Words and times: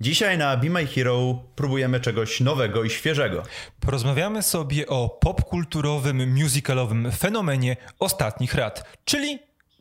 Dzisiaj 0.00 0.38
na 0.38 0.56
Be 0.56 0.70
My 0.70 0.86
Hero 0.86 1.44
próbujemy 1.56 2.00
czegoś 2.00 2.40
nowego 2.40 2.84
i 2.84 2.90
świeżego. 2.90 3.42
Porozmawiamy 3.80 4.42
sobie 4.42 4.86
o 4.86 5.08
popkulturowym, 5.08 6.34
musicalowym 6.34 7.12
fenomenie 7.12 7.76
ostatnich 7.98 8.54
lat, 8.54 8.98
czyli 9.04 9.38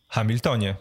Hamiltonie. 0.07 0.75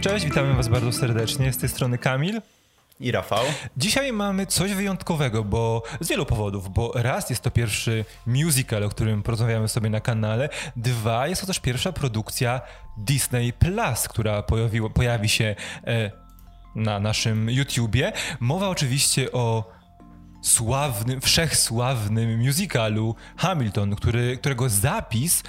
Cześć, 0.00 0.24
witamy 0.24 0.54
Was 0.54 0.68
bardzo 0.68 0.92
serdecznie. 0.92 1.52
Z 1.52 1.58
tej 1.58 1.68
strony 1.68 1.98
Kamil 1.98 2.40
i 3.04 3.10
Rafał. 3.10 3.44
Dzisiaj 3.76 4.12
mamy 4.12 4.46
coś 4.46 4.74
wyjątkowego, 4.74 5.44
bo 5.44 5.82
z 6.00 6.08
wielu 6.08 6.26
powodów, 6.26 6.72
bo 6.72 6.92
raz 6.94 7.30
jest 7.30 7.42
to 7.42 7.50
pierwszy 7.50 8.04
musical, 8.26 8.84
o 8.84 8.88
którym 8.88 9.22
porozmawiamy 9.22 9.68
sobie 9.68 9.90
na 9.90 10.00
kanale, 10.00 10.48
dwa 10.76 11.28
jest 11.28 11.40
to 11.40 11.46
też 11.46 11.60
pierwsza 11.60 11.92
produkcja 11.92 12.60
Disney 12.96 13.52
Plus, 13.52 14.08
która 14.08 14.42
pojawiło, 14.42 14.90
pojawi 14.90 15.28
się 15.28 15.54
e, 15.86 16.10
na 16.74 17.00
naszym 17.00 17.50
YouTubie. 17.50 18.12
Mowa 18.40 18.68
oczywiście 18.68 19.32
o 19.32 19.72
sławnym, 20.42 21.20
wszechsławnym 21.20 22.38
musicalu 22.38 23.14
Hamilton, 23.36 23.96
który, 23.96 24.36
którego 24.36 24.68
zapis 24.68 25.42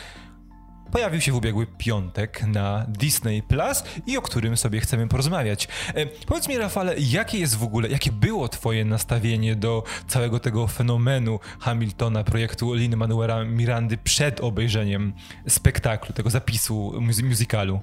pojawił 0.91 1.21
się 1.21 1.31
w 1.31 1.35
ubiegły 1.35 1.67
piątek 1.77 2.43
na 2.47 2.85
Disney 2.87 3.43
Plus 3.43 3.83
i 4.05 4.17
o 4.17 4.21
którym 4.21 4.57
sobie 4.57 4.79
chcemy 4.79 5.07
porozmawiać. 5.07 5.67
E, 5.93 6.05
powiedz 6.05 6.47
mi, 6.47 6.57
Rafale, 6.57 6.95
jakie 6.97 7.39
jest 7.39 7.55
w 7.55 7.63
ogóle, 7.63 7.89
jakie 7.89 8.11
było 8.11 8.47
Twoje 8.47 8.85
nastawienie 8.85 9.55
do 9.55 9.83
całego 10.07 10.39
tego 10.39 10.67
fenomenu 10.67 11.39
Hamiltona, 11.59 12.23
projektu 12.23 12.73
Lin 12.73 12.95
Manuela 12.95 13.43
Mirandy 13.43 13.97
przed 13.97 14.39
obejrzeniem 14.39 15.13
spektaklu, 15.47 16.13
tego 16.13 16.29
zapisu 16.29 16.93
musicalu? 17.23 17.79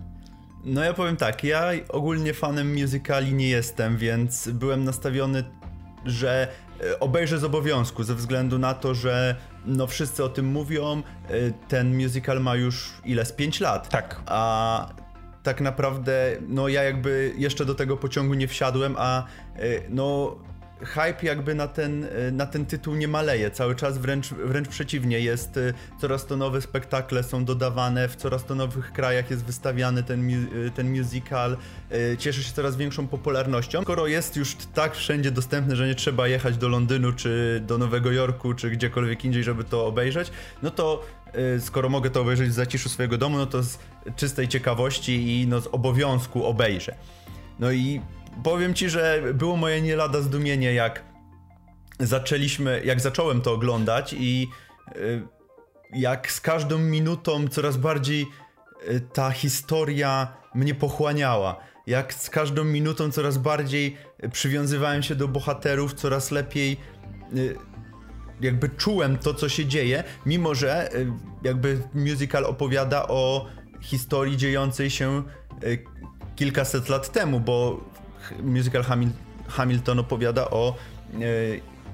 No 0.64 0.84
ja 0.84 0.94
powiem 0.94 1.16
tak, 1.16 1.44
ja 1.44 1.70
ogólnie 1.88 2.34
fanem 2.34 2.74
musicali 2.74 3.34
nie 3.34 3.48
jestem, 3.48 3.96
więc 3.96 4.48
byłem 4.48 4.84
nastawiony, 4.84 5.44
że 6.04 6.48
obejrzę 7.00 7.38
z 7.38 7.44
obowiązku, 7.44 8.02
ze 8.02 8.14
względu 8.14 8.58
na 8.58 8.74
to, 8.74 8.94
że 8.94 9.36
no 9.66 9.86
wszyscy 9.86 10.24
o 10.24 10.28
tym 10.28 10.46
mówią, 10.46 11.02
y, 11.30 11.52
ten 11.68 12.02
musical 12.02 12.40
ma 12.40 12.56
już 12.56 12.92
ile? 13.04 13.24
Z 13.24 13.32
5 13.32 13.60
lat. 13.60 13.88
Tak. 13.88 14.20
A 14.26 14.88
tak 15.42 15.60
naprawdę, 15.60 16.36
no 16.48 16.68
ja 16.68 16.82
jakby 16.82 17.34
jeszcze 17.36 17.64
do 17.64 17.74
tego 17.74 17.96
pociągu 17.96 18.34
nie 18.34 18.48
wsiadłem, 18.48 18.94
a 18.98 19.26
y, 19.58 19.82
no 19.88 20.36
hype 20.84 21.26
jakby 21.26 21.54
na 21.54 21.68
ten, 21.68 22.04
y, 22.04 22.32
na 22.32 22.46
ten 22.46 22.66
tytuł 22.66 22.94
nie 22.94 23.08
maleje. 23.08 23.50
Cały 23.50 23.74
czas 23.74 23.98
wręcz, 23.98 24.28
wręcz 24.28 24.68
przeciwnie. 24.68 25.20
Jest 25.20 25.56
y, 25.56 25.74
coraz 26.00 26.26
to 26.26 26.36
nowe 26.36 26.60
spektakle 26.60 27.22
są 27.22 27.44
dodawane, 27.44 28.08
w 28.08 28.16
coraz 28.16 28.44
to 28.44 28.54
nowych 28.54 28.92
krajach 28.92 29.30
jest 29.30 29.44
wystawiany 29.44 30.02
ten, 30.02 30.30
y, 30.30 30.70
ten 30.74 30.98
musical. 30.98 31.56
Cieszy 32.18 32.42
się 32.42 32.52
coraz 32.52 32.76
większą 32.76 33.08
popularnością. 33.08 33.82
Skoro 33.82 34.06
jest 34.06 34.36
już 34.36 34.56
tak 34.74 34.96
wszędzie 34.96 35.30
dostępny, 35.30 35.76
że 35.76 35.86
nie 35.86 35.94
trzeba 35.94 36.28
jechać 36.28 36.56
do 36.56 36.68
Londynu, 36.68 37.12
czy 37.12 37.62
do 37.66 37.78
Nowego 37.78 38.12
Jorku, 38.12 38.54
czy 38.54 38.70
gdziekolwiek 38.70 39.24
indziej, 39.24 39.44
żeby 39.44 39.64
to 39.64 39.86
obejrzeć, 39.86 40.30
no 40.62 40.70
to 40.70 41.06
skoro 41.60 41.88
mogę 41.88 42.10
to 42.10 42.20
obejrzeć 42.20 42.48
w 42.48 42.52
zaciszu 42.52 42.88
swojego 42.88 43.18
domu, 43.18 43.38
no 43.38 43.46
to 43.46 43.62
z 43.62 43.78
czystej 44.16 44.48
ciekawości 44.48 45.40
i 45.40 45.46
no 45.46 45.60
z 45.60 45.66
obowiązku 45.66 46.44
obejrzę. 46.44 46.94
No 47.58 47.72
i 47.72 48.00
powiem 48.44 48.74
ci, 48.74 48.90
że 48.90 49.22
było 49.34 49.56
moje 49.56 49.82
nie 49.82 49.96
lada 49.96 50.20
zdumienie, 50.20 50.74
jak 50.74 51.02
zaczęliśmy, 52.00 52.82
jak 52.84 53.00
zacząłem 53.00 53.40
to 53.40 53.52
oglądać 53.52 54.14
i 54.18 54.48
y, 54.96 55.22
jak 55.92 56.32
z 56.32 56.40
każdą 56.40 56.78
minutą 56.78 57.48
coraz 57.48 57.76
bardziej 57.76 58.26
y, 58.88 59.00
ta 59.00 59.30
historia 59.30 60.36
mnie 60.54 60.74
pochłaniała. 60.74 61.56
Jak 61.86 62.14
z 62.14 62.30
każdą 62.30 62.64
minutą 62.64 63.10
coraz 63.10 63.38
bardziej 63.38 63.96
przywiązywałem 64.32 65.02
się 65.02 65.14
do 65.14 65.28
bohaterów, 65.28 65.94
coraz 65.94 66.30
lepiej 66.30 66.76
y, 67.36 67.56
jakby 68.40 68.68
czułem 68.68 69.18
to, 69.18 69.34
co 69.34 69.48
się 69.48 69.66
dzieje, 69.66 70.04
mimo 70.26 70.54
że 70.54 70.90
jakby 71.42 71.82
musical 71.94 72.44
opowiada 72.44 73.08
o 73.08 73.46
historii 73.80 74.36
dziejącej 74.36 74.90
się 74.90 75.22
kilkaset 76.36 76.88
lat 76.88 77.12
temu, 77.12 77.40
bo 77.40 77.80
musical 78.42 78.82
Hamil 78.82 79.08
Hamilton 79.48 79.98
opowiada 79.98 80.50
o 80.50 80.74
e, 81.14 81.18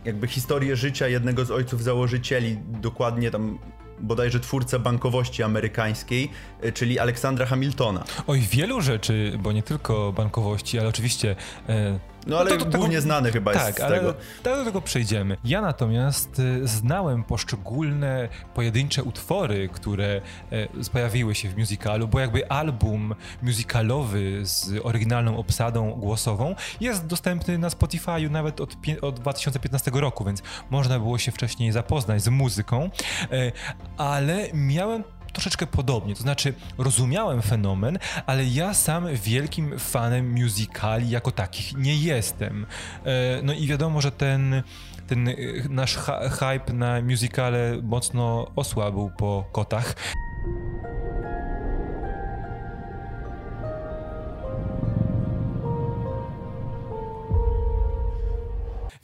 jakby 0.04 0.26
historię 0.26 0.76
życia 0.76 1.08
jednego 1.08 1.44
z 1.44 1.50
ojców 1.50 1.82
założycieli, 1.82 2.58
dokładnie 2.66 3.30
tam 3.30 3.58
bodajże 4.00 4.40
twórcę 4.40 4.78
bankowości 4.78 5.42
amerykańskiej, 5.42 6.30
e, 6.60 6.72
czyli 6.72 6.98
Aleksandra 6.98 7.46
Hamiltona. 7.46 8.04
Oj, 8.26 8.40
wielu 8.40 8.80
rzeczy, 8.80 9.38
bo 9.42 9.52
nie 9.52 9.62
tylko 9.62 10.12
bankowości, 10.12 10.78
ale 10.78 10.88
oczywiście 10.88 11.36
e, 11.68 11.98
no 12.26 12.38
ale 12.38 12.50
no 12.50 12.56
to, 12.56 12.64
to 12.64 12.78
głównie 12.78 12.96
tego, 12.96 13.02
znany 13.02 13.32
chyba 13.32 13.52
tak, 13.52 13.66
jest 13.66 13.78
z 13.78 13.80
ale 13.80 13.98
tego. 13.98 14.14
Tak, 14.42 14.54
do 14.54 14.64
tego 14.64 14.80
przejdziemy. 14.80 15.36
Ja 15.44 15.60
natomiast 15.60 16.38
y, 16.38 16.68
znałem 16.68 17.24
poszczególne 17.24 18.28
pojedyncze 18.54 19.02
utwory, 19.02 19.68
które 19.72 20.20
y, 20.52 20.90
pojawiły 20.92 21.34
się 21.34 21.48
w 21.48 21.58
musicalu, 21.58 22.08
bo 22.08 22.20
jakby 22.20 22.50
album 22.50 23.14
musicalowy 23.42 24.40
z 24.42 24.70
oryginalną 24.82 25.36
obsadą 25.36 25.90
głosową 25.90 26.54
jest 26.80 27.06
dostępny 27.06 27.58
na 27.58 27.68
Spotify'u 27.68 28.30
nawet 28.30 28.60
od, 28.60 28.76
od 29.02 29.20
2015 29.20 29.90
roku, 29.94 30.24
więc 30.24 30.42
można 30.70 30.98
było 30.98 31.18
się 31.18 31.32
wcześniej 31.32 31.72
zapoznać 31.72 32.22
z 32.22 32.28
muzyką, 32.28 32.90
y, 33.32 33.52
ale 33.96 34.48
miałem 34.52 35.04
troszeczkę 35.38 35.66
podobnie. 35.66 36.14
To 36.14 36.22
znaczy, 36.22 36.54
rozumiałem 36.78 37.42
fenomen, 37.42 37.98
ale 38.26 38.44
ja 38.44 38.74
sam 38.74 39.08
wielkim 39.14 39.78
fanem 39.78 40.32
musicali 40.32 41.10
jako 41.10 41.32
takich 41.32 41.76
nie 41.76 41.96
jestem. 41.96 42.66
E, 43.04 43.42
no 43.42 43.52
i 43.52 43.66
wiadomo, 43.66 44.00
że 44.00 44.12
ten 44.12 44.62
ten 45.06 45.28
e, 45.28 45.34
nasz 45.68 45.96
hype 46.30 46.72
na 46.72 47.00
musicale 47.00 47.80
mocno 47.82 48.50
osłabł 48.56 49.10
po 49.18 49.48
kotach. 49.52 49.94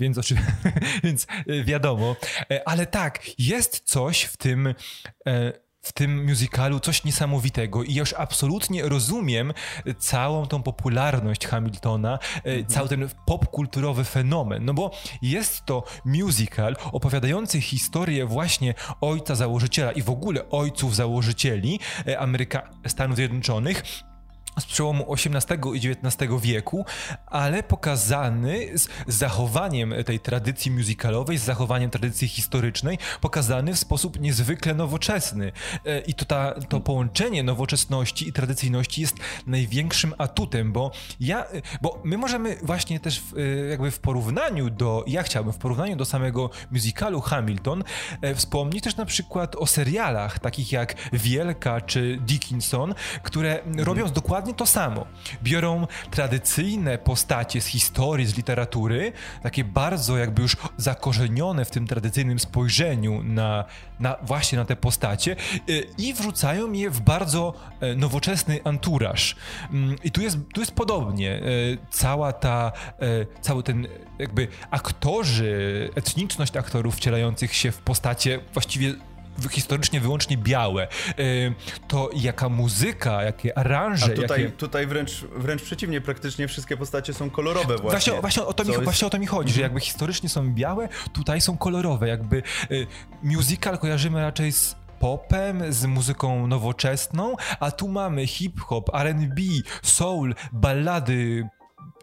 Więc, 0.00 0.18
więc 1.04 1.26
e, 1.48 1.64
wiadomo, 1.64 2.16
ale 2.64 2.86
tak, 2.86 3.20
jest 3.38 3.80
coś 3.84 4.22
w 4.22 4.36
tym 4.36 4.74
w 5.84 5.92
tym 5.92 6.26
musicalu 6.26 6.80
coś 6.80 7.04
niesamowitego 7.04 7.82
i 7.82 7.94
ja 7.94 8.00
już 8.00 8.12
absolutnie 8.12 8.88
rozumiem 8.88 9.52
całą 9.98 10.46
tą 10.46 10.62
popularność 10.62 11.46
Hamiltona, 11.46 12.18
e, 12.34 12.36
mhm. 12.36 12.66
cały 12.66 12.88
ten 12.88 13.08
popkulturowy 13.26 14.04
fenomen, 14.04 14.64
no 14.64 14.74
bo 14.74 14.90
jest 15.22 15.64
to 15.64 15.84
musical 16.04 16.76
opowiadający 16.92 17.60
historię 17.60 18.26
właśnie 18.26 18.74
ojca 19.00 19.34
założyciela 19.34 19.92
i 19.92 20.02
w 20.02 20.10
ogóle 20.10 20.50
ojców 20.50 20.96
założycieli 20.96 21.80
e, 22.06 22.18
Ameryka 22.18 22.70
Stanów 22.86 23.16
Zjednoczonych, 23.16 23.82
z 24.60 24.66
przełomu 24.66 25.14
XVIII 25.14 25.58
i 25.74 25.90
XIX 25.90 26.32
wieku, 26.40 26.86
ale 27.26 27.62
pokazany 27.62 28.68
z 28.78 28.88
zachowaniem 29.06 29.94
tej 30.06 30.20
tradycji 30.20 30.70
musicalowej, 30.70 31.38
z 31.38 31.42
zachowaniem 31.42 31.90
tradycji 31.90 32.28
historycznej, 32.28 32.98
pokazany 33.20 33.74
w 33.74 33.78
sposób 33.78 34.20
niezwykle 34.20 34.74
nowoczesny. 34.74 35.52
E, 35.86 36.00
I 36.00 36.14
to, 36.14 36.24
ta, 36.24 36.54
to 36.68 36.80
połączenie 36.80 37.42
nowoczesności 37.42 38.28
i 38.28 38.32
tradycyjności 38.32 39.00
jest 39.00 39.16
największym 39.46 40.14
atutem, 40.18 40.72
bo 40.72 40.90
ja, 41.20 41.44
bo 41.82 42.00
my 42.04 42.18
możemy 42.18 42.56
właśnie 42.62 43.00
też 43.00 43.20
w, 43.20 43.38
e, 43.38 43.40
jakby 43.70 43.90
w 43.90 43.98
porównaniu 43.98 44.70
do, 44.70 45.04
ja 45.06 45.22
chciałbym 45.22 45.52
w 45.52 45.58
porównaniu 45.58 45.96
do 45.96 46.04
samego 46.04 46.50
musicalu 46.70 47.20
Hamilton 47.20 47.84
e, 48.20 48.34
wspomnieć 48.34 48.84
też 48.84 48.96
na 48.96 49.06
przykład 49.06 49.56
o 49.56 49.66
serialach 49.66 50.38
takich 50.38 50.72
jak 50.72 50.94
Wielka 51.12 51.80
czy 51.80 52.18
Dickinson, 52.20 52.94
które 53.22 53.62
mhm. 53.62 53.86
robią 53.86 54.08
dokładnie 54.08 54.43
dokładnie 54.44 54.58
to 54.58 54.66
samo. 54.66 55.06
Biorą 55.42 55.86
tradycyjne 56.10 56.98
postacie 56.98 57.60
z 57.60 57.66
historii, 57.66 58.26
z 58.26 58.36
literatury, 58.36 59.12
takie 59.42 59.64
bardzo 59.64 60.18
jakby 60.18 60.42
już 60.42 60.56
zakorzenione 60.76 61.64
w 61.64 61.70
tym 61.70 61.86
tradycyjnym 61.86 62.38
spojrzeniu 62.38 63.22
na, 63.22 63.64
na 64.00 64.16
właśnie 64.22 64.58
na 64.58 64.64
te 64.64 64.76
postacie 64.76 65.36
y, 65.68 65.86
i 65.98 66.14
wrzucają 66.14 66.72
je 66.72 66.90
w 66.90 67.00
bardzo 67.00 67.54
e, 67.80 67.94
nowoczesny 67.94 68.60
anturaż. 68.64 69.36
Mm, 69.70 69.96
I 70.04 70.10
tu 70.10 70.22
jest, 70.22 70.38
tu 70.54 70.60
jest 70.60 70.72
podobnie. 70.72 71.32
E, 71.36 71.40
cała 71.90 72.32
ta, 72.32 72.72
e, 73.00 73.26
cały 73.40 73.62
ten 73.62 73.86
jakby 74.18 74.48
aktorzy, 74.70 75.90
etniczność 75.94 76.56
aktorów 76.56 76.96
wcielających 76.96 77.54
się 77.54 77.72
w 77.72 77.78
postacie 77.78 78.40
właściwie 78.52 78.94
historycznie 79.50 80.00
wyłącznie 80.00 80.36
białe. 80.36 80.88
To 81.88 82.10
jaka 82.16 82.48
muzyka, 82.48 83.22
jakie 83.22 83.58
aranże. 83.58 84.06
A 84.06 84.08
tutaj, 84.08 84.42
jakie... 84.42 84.56
tutaj 84.56 84.86
wręcz, 84.86 85.24
wręcz 85.36 85.62
przeciwnie, 85.62 86.00
praktycznie 86.00 86.48
wszystkie 86.48 86.76
postacie 86.76 87.14
są 87.14 87.30
kolorowe 87.30 87.76
właśnie. 87.76 87.90
Właśnie, 87.90 88.20
właśnie, 88.20 88.42
o, 88.42 88.52
to 88.52 88.64
mi, 88.64 88.70
jest... 88.70 88.84
właśnie 88.84 89.06
o 89.06 89.10
to 89.10 89.18
mi 89.18 89.26
chodzi, 89.26 89.52
że 89.52 89.60
mhm. 89.60 89.62
jakby 89.62 89.80
historycznie 89.80 90.28
są 90.28 90.54
białe, 90.54 90.88
tutaj 91.12 91.40
są 91.40 91.56
kolorowe. 91.56 92.08
Jakby 92.08 92.42
y, 92.70 92.86
musical 93.22 93.78
kojarzymy 93.78 94.20
raczej 94.20 94.52
z 94.52 94.76
popem, 94.98 95.72
z 95.72 95.84
muzyką 95.84 96.46
nowoczesną, 96.46 97.36
a 97.60 97.70
tu 97.70 97.88
mamy 97.88 98.26
hip-hop, 98.26 98.94
R&B, 98.94 99.42
soul, 99.82 100.34
ballady 100.52 101.48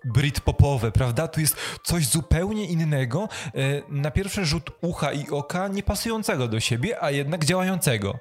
britpopowe, 0.05 0.91
prawda? 0.91 1.27
Tu 1.27 1.41
jest 1.41 1.55
coś 1.83 2.07
zupełnie 2.07 2.65
innego, 2.65 3.29
e, 3.45 3.81
na 3.89 4.11
pierwszy 4.11 4.45
rzut 4.45 4.71
ucha 4.81 5.13
i 5.13 5.29
oka, 5.29 5.67
nie 5.67 5.83
pasującego 5.83 6.47
do 6.47 6.59
siebie, 6.59 7.03
a 7.03 7.11
jednak 7.11 7.45
działającego. 7.45 8.19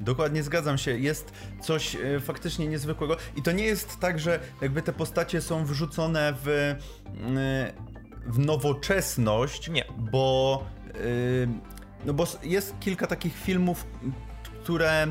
Dokładnie 0.00 0.42
zgadzam 0.42 0.78
się. 0.78 0.98
Jest 0.98 1.32
coś 1.60 1.96
e, 1.96 2.20
faktycznie 2.20 2.66
niezwykłego. 2.66 3.16
I 3.36 3.42
to 3.42 3.52
nie 3.52 3.64
jest 3.64 4.00
tak, 4.00 4.18
że 4.20 4.40
jakby 4.62 4.82
te 4.82 4.92
postacie 4.92 5.40
są 5.40 5.64
wrzucone 5.64 6.34
w, 6.44 6.48
e, 6.48 6.76
w 8.26 8.38
nowoczesność. 8.38 9.68
Nie. 9.68 9.84
Bo, 9.98 10.64
no 12.04 12.12
bo 12.14 12.26
jest 12.42 12.74
kilka 12.80 13.06
takich 13.06 13.36
filmów, 13.36 13.86
które 14.62 15.06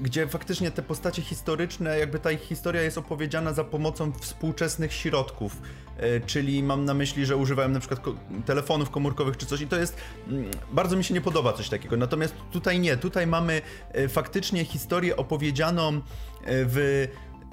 gdzie 0.00 0.28
faktycznie 0.28 0.70
te 0.70 0.82
postacie 0.82 1.22
historyczne, 1.22 1.98
jakby 1.98 2.18
ta 2.18 2.30
ich 2.30 2.40
historia 2.40 2.82
jest 2.82 2.98
opowiedziana 2.98 3.52
za 3.52 3.64
pomocą 3.64 4.12
współczesnych 4.12 4.92
środków, 4.92 5.62
e, 5.96 6.20
czyli 6.20 6.62
mam 6.62 6.84
na 6.84 6.94
myśli, 6.94 7.26
że 7.26 7.36
używałem 7.36 7.72
na 7.72 7.80
przykład 7.80 8.00
telefonów 8.46 8.90
komórkowych 8.90 9.36
czy 9.36 9.46
coś 9.46 9.60
i 9.60 9.66
to 9.66 9.76
jest, 9.76 9.96
mm, 10.28 10.50
bardzo 10.72 10.96
mi 10.96 11.04
się 11.04 11.14
nie 11.14 11.20
podoba 11.20 11.52
coś 11.52 11.68
takiego, 11.68 11.96
natomiast 11.96 12.34
tutaj 12.52 12.80
nie, 12.80 12.96
tutaj 12.96 13.26
mamy 13.26 13.62
e, 13.92 14.08
faktycznie 14.08 14.64
historię 14.64 15.16
opowiedzianą 15.16 15.88
e, 15.88 16.00
w 16.44 17.06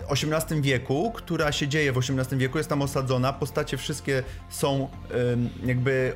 XVIII 0.09 0.61
wieku, 0.61 1.11
która 1.11 1.51
się 1.51 1.67
dzieje 1.67 1.93
w 1.93 1.97
XVIII 1.97 2.37
wieku, 2.37 2.57
jest 2.57 2.69
tam 2.69 2.81
osadzona, 2.81 3.33
postacie 3.33 3.77
wszystkie 3.77 4.23
są 4.49 4.89
jakby 5.65 6.13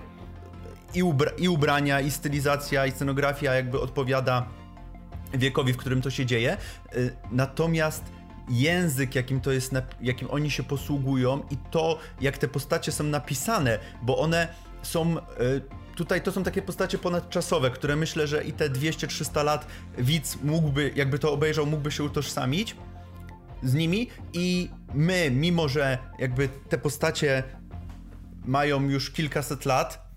i, 0.93 1.03
ubra 1.03 1.31
i 1.37 1.49
ubrania, 1.49 2.01
i 2.01 2.11
stylizacja, 2.11 2.85
i 2.85 2.91
scenografia 2.91 3.53
jakby 3.53 3.79
odpowiada 3.79 4.45
wiekowi, 5.33 5.73
w 5.73 5.77
którym 5.77 6.01
to 6.01 6.09
się 6.09 6.25
dzieje. 6.25 6.57
Y, 6.95 7.15
natomiast 7.31 8.03
język, 8.49 9.15
jakim 9.15 9.41
to 9.41 9.51
jest, 9.51 9.73
jakim 10.01 10.31
oni 10.31 10.51
się 10.51 10.63
posługują 10.63 11.43
i 11.49 11.57
to, 11.71 11.99
jak 12.21 12.37
te 12.37 12.47
postacie 12.47 12.91
są 12.91 13.03
napisane, 13.03 13.79
bo 14.01 14.17
one 14.17 14.47
są 14.81 15.17
y, 15.17 15.21
tutaj 15.95 16.21
to 16.21 16.31
są 16.31 16.43
takie 16.43 16.61
postacie 16.61 16.97
ponadczasowe, 16.97 17.71
które 17.71 17.95
myślę, 17.95 18.27
że 18.27 18.43
i 18.43 18.53
te 18.53 18.69
200-300 18.69 19.43
lat 19.45 19.67
widz 19.97 20.37
mógłby, 20.43 20.91
jakby 20.95 21.19
to 21.19 21.31
obejrzał, 21.33 21.65
mógłby 21.65 21.91
się 21.91 22.03
utożsamić 22.03 22.75
z 23.63 23.73
nimi 23.73 24.09
i 24.33 24.69
my, 24.93 25.31
mimo 25.31 25.69
że 25.69 25.97
jakby 26.19 26.49
te 26.69 26.77
postacie 26.77 27.43
mają 28.45 28.89
już 28.89 29.11
kilkaset 29.11 29.65
lat 29.65 30.07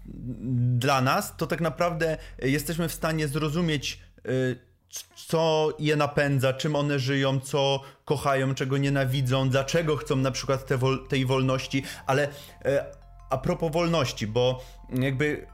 dla 0.79 1.01
nas, 1.01 1.37
to 1.37 1.47
tak 1.47 1.61
naprawdę 1.61 2.19
jesteśmy 2.43 2.89
w 2.89 2.93
stanie 2.93 3.29
zrozumieć 3.29 4.01
y, 4.27 4.70
co 5.15 5.73
je 5.79 5.97
napędza, 5.97 6.53
czym 6.53 6.77
one 6.77 6.99
żyją, 6.99 7.41
co 7.41 7.81
kochają, 8.05 8.55
czego 8.55 8.79
nienawidzą, 8.79 9.49
dlaczego 9.49 9.97
chcą 9.97 10.17
na 10.17 10.31
przykład 10.31 10.67
te 10.67 10.77
wol 10.77 11.09
tej 11.09 11.27
wolności, 11.27 11.83
ale 12.07 12.29
e, 12.65 12.85
a 13.31 13.39
propos 13.39 13.73
wolności, 13.73 14.27
bo 14.27 14.63
jakby 14.95 15.47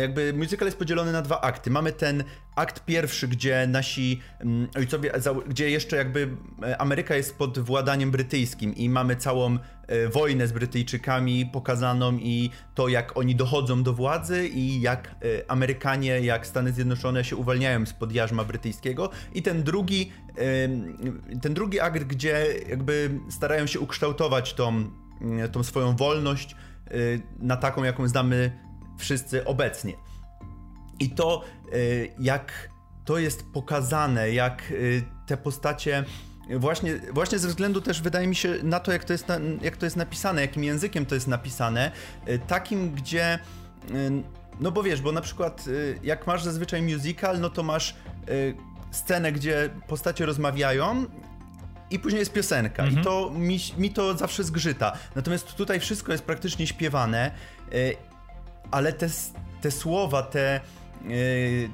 jakby 0.00 0.32
musical 0.32 0.68
jest 0.68 0.78
podzielony 0.78 1.12
na 1.12 1.22
dwa 1.22 1.40
akty. 1.40 1.70
Mamy 1.70 1.92
ten 1.92 2.24
akt 2.56 2.84
pierwszy, 2.84 3.28
gdzie 3.28 3.66
nasi 3.66 4.20
mm, 4.40 4.68
ojcowie, 4.76 5.12
gdzie 5.48 5.70
jeszcze 5.70 5.96
jakby 5.96 6.28
e, 6.62 6.80
Ameryka 6.80 7.14
jest 7.16 7.38
pod 7.38 7.58
władaniem 7.58 8.10
brytyjskim 8.10 8.74
i 8.74 8.88
mamy 8.88 9.16
całą 9.16 9.58
e, 9.86 10.08
wojnę 10.08 10.46
z 10.46 10.52
Brytyjczykami 10.52 11.46
pokazaną 11.46 12.12
i 12.12 12.50
to 12.74 12.88
jak 12.88 13.16
oni 13.16 13.36
dochodzą 13.36 13.82
do 13.82 13.92
władzy 13.92 14.48
i 14.48 14.80
jak 14.80 15.08
e, 15.08 15.50
Amerykanie, 15.50 16.20
jak 16.20 16.46
Stany 16.46 16.72
Zjednoczone 16.72 17.24
się 17.24 17.36
uwalniają 17.36 17.86
spod 17.86 18.12
jarzma 18.12 18.44
brytyjskiego 18.44 19.10
i 19.34 19.42
ten 19.42 19.62
drugi 19.62 20.12
ten 21.42 21.54
drugi 21.54 21.80
akt, 21.80 22.04
gdzie 22.04 22.46
jakby 22.68 23.20
starają 23.30 23.66
się 23.66 23.80
ukształtować 23.80 24.54
tą, 24.54 24.90
tą 25.52 25.62
swoją 25.62 25.96
wolność 25.96 26.56
na 27.38 27.56
taką, 27.56 27.84
jaką 27.84 28.08
znamy 28.08 28.52
wszyscy 29.00 29.44
obecnie. 29.44 29.92
I 31.00 31.10
to, 31.10 31.44
y, 31.74 32.10
jak 32.18 32.70
to 33.04 33.18
jest 33.18 33.44
pokazane, 33.52 34.30
jak 34.30 34.70
y, 34.70 35.02
te 35.26 35.36
postacie 35.36 36.04
właśnie, 36.56 37.00
właśnie 37.12 37.38
ze 37.38 37.48
względu 37.48 37.80
też 37.80 38.02
wydaje 38.02 38.26
mi 38.26 38.36
się 38.36 38.54
na 38.62 38.80
to, 38.80 38.92
jak 38.92 39.04
to 39.04 39.12
jest, 39.12 39.26
jak 39.62 39.76
to 39.76 39.86
jest 39.86 39.96
napisane, 39.96 40.40
jakim 40.40 40.64
językiem 40.64 41.06
to 41.06 41.14
jest 41.14 41.28
napisane, 41.28 41.92
y, 42.28 42.38
takim, 42.38 42.90
gdzie 42.92 43.38
no 44.60 44.72
bo 44.72 44.82
wiesz, 44.82 45.00
bo 45.00 45.12
na 45.12 45.20
przykład 45.20 45.64
jak 46.02 46.26
masz 46.26 46.44
zazwyczaj 46.44 46.82
musical, 46.82 47.40
no 47.40 47.50
to 47.50 47.62
masz 47.62 47.96
scenę, 48.90 49.32
gdzie 49.32 49.70
postacie 49.86 50.26
rozmawiają 50.26 51.06
i 51.90 51.98
później 51.98 52.20
jest 52.20 52.32
piosenka 52.32 52.82
mhm. 52.82 53.00
i 53.00 53.04
to 53.04 53.30
mi, 53.30 53.58
mi 53.78 53.90
to 53.90 54.16
zawsze 54.16 54.44
zgrzyta. 54.44 54.92
Natomiast 55.14 55.54
tutaj 55.54 55.80
wszystko 55.80 56.12
jest 56.12 56.24
praktycznie 56.24 56.66
śpiewane 56.66 57.30
ale 58.70 58.92
te, 58.92 59.08
te 59.60 59.70
słowa, 59.70 60.22
te, 60.22 60.54
e, 60.56 60.60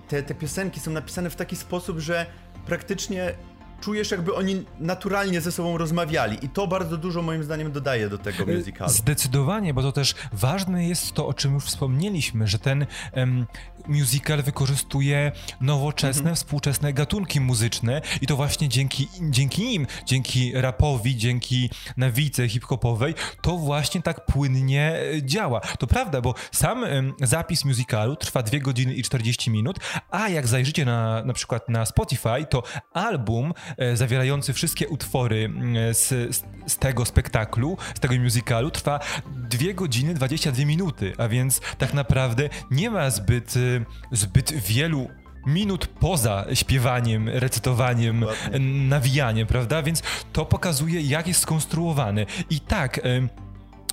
te, 0.08 0.22
te 0.22 0.34
piosenki 0.34 0.80
są 0.80 0.90
napisane 0.90 1.30
w 1.30 1.36
taki 1.36 1.56
sposób, 1.56 1.98
że 1.98 2.26
praktycznie 2.66 3.34
czujesz, 3.80 4.10
jakby 4.10 4.34
oni 4.34 4.64
naturalnie 4.80 5.40
ze 5.40 5.52
sobą 5.52 5.78
rozmawiali. 5.78 6.44
I 6.44 6.48
to 6.48 6.66
bardzo 6.66 6.96
dużo 6.96 7.22
moim 7.22 7.44
zdaniem 7.44 7.72
dodaje 7.72 8.08
do 8.08 8.18
tego 8.18 8.52
e, 8.52 8.56
musicalu. 8.56 8.90
Zdecydowanie, 8.90 9.74
bo 9.74 9.82
to 9.82 9.92
też 9.92 10.14
ważne 10.32 10.88
jest 10.88 11.12
to, 11.12 11.26
o 11.26 11.34
czym 11.34 11.54
już 11.54 11.64
wspomnieliśmy, 11.64 12.46
że 12.46 12.58
ten 12.58 12.86
um, 13.12 13.46
musical 13.88 14.42
wykorzystuje 14.42 15.32
nowoczesne, 15.60 16.20
mhm. 16.20 16.36
współczesne 16.36 16.92
gatunki 16.92 17.40
muzyczne 17.40 18.02
i 18.20 18.26
to 18.26 18.36
właśnie 18.36 18.68
dzięki, 18.68 19.08
dzięki 19.30 19.62
nim, 19.62 19.86
dzięki 20.06 20.52
rapowi, 20.54 21.16
dzięki 21.16 21.70
nawice 21.96 22.48
hip-hopowej, 22.48 23.14
to 23.42 23.56
właśnie 23.56 24.02
tak 24.02 24.26
płynnie 24.26 25.00
e, 25.16 25.22
działa. 25.22 25.60
To 25.60 25.86
prawda, 25.86 26.20
bo 26.20 26.34
sam 26.52 26.82
um, 26.82 27.14
zapis 27.22 27.64
musicalu 27.64 28.16
trwa 28.16 28.42
2 28.42 28.58
godziny 28.58 28.94
i 28.94 29.02
40 29.02 29.50
minut, 29.50 29.78
a 30.10 30.28
jak 30.28 30.46
zajrzycie 30.46 30.84
na, 30.84 31.24
na 31.24 31.32
przykład 31.32 31.68
na 31.68 31.86
Spotify, 31.86 32.46
to 32.50 32.62
album 32.92 33.52
zawierający 33.94 34.52
wszystkie 34.52 34.88
utwory 34.88 35.50
z, 35.92 36.36
z 36.66 36.76
tego 36.78 37.04
spektaklu, 37.04 37.76
z 37.94 38.00
tego 38.00 38.14
musicalu 38.14 38.70
trwa 38.70 39.00
2 39.26 39.72
godziny 39.74 40.14
22 40.14 40.64
minuty, 40.64 41.12
a 41.18 41.28
więc 41.28 41.60
tak 41.78 41.94
naprawdę 41.94 42.48
nie 42.70 42.90
ma 42.90 43.10
zbyt 43.10 43.54
e, 43.56 44.16
zbyt 44.16 44.52
wielu 44.52 45.10
minut 45.46 45.86
poza 45.86 46.46
śpiewaniem, 46.54 47.28
recytowaniem, 47.28 48.22
Ładnie. 48.22 48.58
nawijaniem, 48.88 49.46
prawda? 49.46 49.82
Więc 49.82 50.02
to 50.32 50.46
pokazuje, 50.46 51.00
jak 51.00 51.28
jest 51.28 51.40
skonstruowany. 51.40 52.26
I 52.50 52.60
tak. 52.60 53.00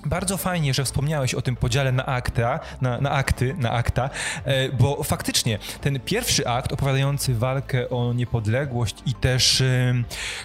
Bardzo 0.06 0.38
fajnie, 0.38 0.74
że 0.74 0.84
wspomniałeś 0.84 1.34
o 1.34 1.42
tym 1.42 1.56
podziale 1.56 1.92
na 1.92 2.06
akta, 2.06 2.60
na, 2.82 3.02
na 3.02 3.12
akty, 3.12 3.56
na 3.58 3.72
akta, 3.72 4.10
e, 4.46 4.70
bo 4.70 5.04
faktycznie 5.04 5.60
ten 5.82 6.00
pierwszy 6.00 6.48
akt 6.48 6.74
opowiadający 6.74 7.36
walkę 7.36 7.90
o 7.90 8.14
niepodległość 8.14 8.96
i 9.06 9.14
też 9.14 9.62
e, 9.62 9.94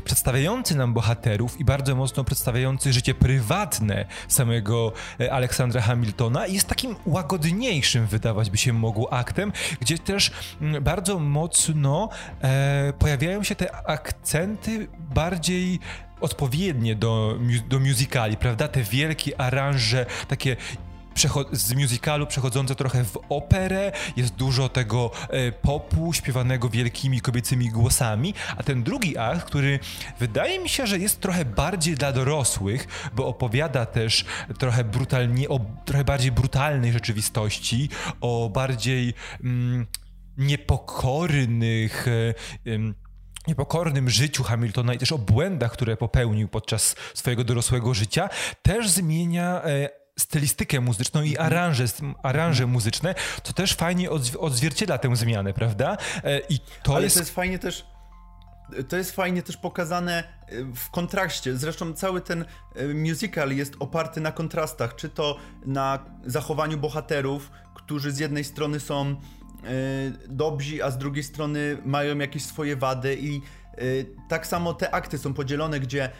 przedstawiający 0.04 0.76
nam 0.76 0.94
bohaterów 0.94 1.60
i 1.60 1.64
bardzo 1.64 1.96
mocno 1.96 2.24
przedstawiający 2.24 2.92
życie 2.92 3.14
prywatne 3.14 4.06
samego 4.28 4.92
e, 5.20 5.32
Aleksandra 5.32 5.80
Hamiltona 5.80 6.46
jest 6.46 6.68
takim 6.68 6.96
łagodniejszym, 7.06 8.06
wydawać 8.06 8.50
by 8.50 8.56
się 8.56 8.72
mogło, 8.72 9.12
aktem, 9.12 9.52
gdzie 9.80 9.98
też 9.98 10.30
bardzo 10.80 11.18
mocno 11.18 12.08
pojawiają 12.98 13.42
się 13.42 13.54
te 13.54 13.86
akcenty 13.86 14.88
bardziej 14.98 15.80
odpowiednie 16.20 16.96
do, 16.96 17.38
do 17.68 17.80
musicali, 17.80 18.37
prawda? 18.37 18.68
Te 18.68 18.82
wielkie 18.82 19.40
aranże, 19.40 20.06
takie 20.28 20.56
z 21.52 21.75
musicalu 21.75 22.26
przechodzące 22.26 22.75
trochę 22.75 23.04
w 23.04 23.18
operę, 23.28 23.92
jest 24.16 24.34
dużo 24.34 24.68
tego 24.68 25.10
e, 25.28 25.52
popu 25.52 26.12
śpiewanego 26.12 26.68
wielkimi 26.68 27.20
kobiecymi 27.20 27.70
głosami, 27.70 28.34
a 28.56 28.62
ten 28.62 28.82
drugi 28.82 29.18
akt, 29.18 29.44
który 29.44 29.80
wydaje 30.18 30.58
mi 30.58 30.68
się, 30.68 30.87
że 30.87 30.98
jest 30.98 31.20
trochę 31.20 31.44
bardziej 31.44 31.94
dla 31.94 32.12
dorosłych, 32.12 33.10
bo 33.14 33.26
opowiada 33.26 33.87
też 33.87 34.25
trochę 34.58 34.84
brutalnie, 34.84 35.48
o 35.48 35.60
trochę 35.84 36.04
bardziej 36.04 36.32
brutalnej 36.32 36.92
rzeczywistości, 36.92 37.88
o 38.20 38.50
bardziej 38.54 39.14
mm, 39.44 39.87
niepokornych 40.37 42.06
mm, 42.66 42.94
niepokornym 43.48 44.10
życiu 44.10 44.42
Hamiltona 44.42 44.94
i 44.94 44.98
też 44.98 45.12
o 45.12 45.18
błędach, 45.18 45.72
które 45.72 45.96
popełnił 45.96 46.48
podczas 46.48 46.96
swojego 47.14 47.44
dorosłego 47.44 47.94
życia, 47.94 48.28
też 48.62 48.88
zmienia 48.88 49.62
e, 49.64 49.88
stylistykę 50.18 50.80
muzyczną 50.80 51.22
i 51.22 51.36
aranże, 51.36 51.84
aranże 52.22 52.66
muzyczne, 52.66 53.14
co 53.42 53.52
też 53.52 53.74
fajnie 53.74 54.10
odzwierciedla 54.38 54.98
tę 54.98 55.16
zmianę, 55.16 55.52
prawda? 55.52 55.96
E, 56.24 56.40
I 56.48 56.58
to 56.82 56.94
Ale 56.94 57.04
jest... 57.04 57.16
to 57.16 57.20
jest 57.20 57.34
fajnie 57.34 57.58
też 57.58 57.86
to 58.88 58.96
jest 58.96 59.12
fajnie 59.12 59.42
też 59.42 59.56
pokazane 59.56 60.18
e, 60.18 60.24
w 60.74 60.90
kontraście. 60.90 61.56
Zresztą 61.56 61.92
cały 61.92 62.20
ten 62.20 62.44
musical 62.94 63.52
jest 63.52 63.74
oparty 63.78 64.20
na 64.20 64.32
kontrastach, 64.32 64.96
czy 64.96 65.08
to 65.08 65.38
na 65.66 66.04
zachowaniu 66.26 66.78
bohaterów, 66.78 67.50
którzy 67.74 68.12
z 68.12 68.18
jednej 68.18 68.44
strony 68.44 68.80
są 68.80 69.16
dobrzy, 70.28 70.84
a 70.84 70.90
z 70.90 70.98
drugiej 70.98 71.24
strony 71.24 71.78
mają 71.84 72.18
jakieś 72.18 72.44
swoje 72.44 72.76
wady 72.76 73.16
i 73.20 73.40
tak 74.28 74.46
samo 74.46 74.74
te 74.74 74.90
akty 74.90 75.18
są 75.18 75.34
podzielone, 75.34 75.80
gdzie 75.80 76.10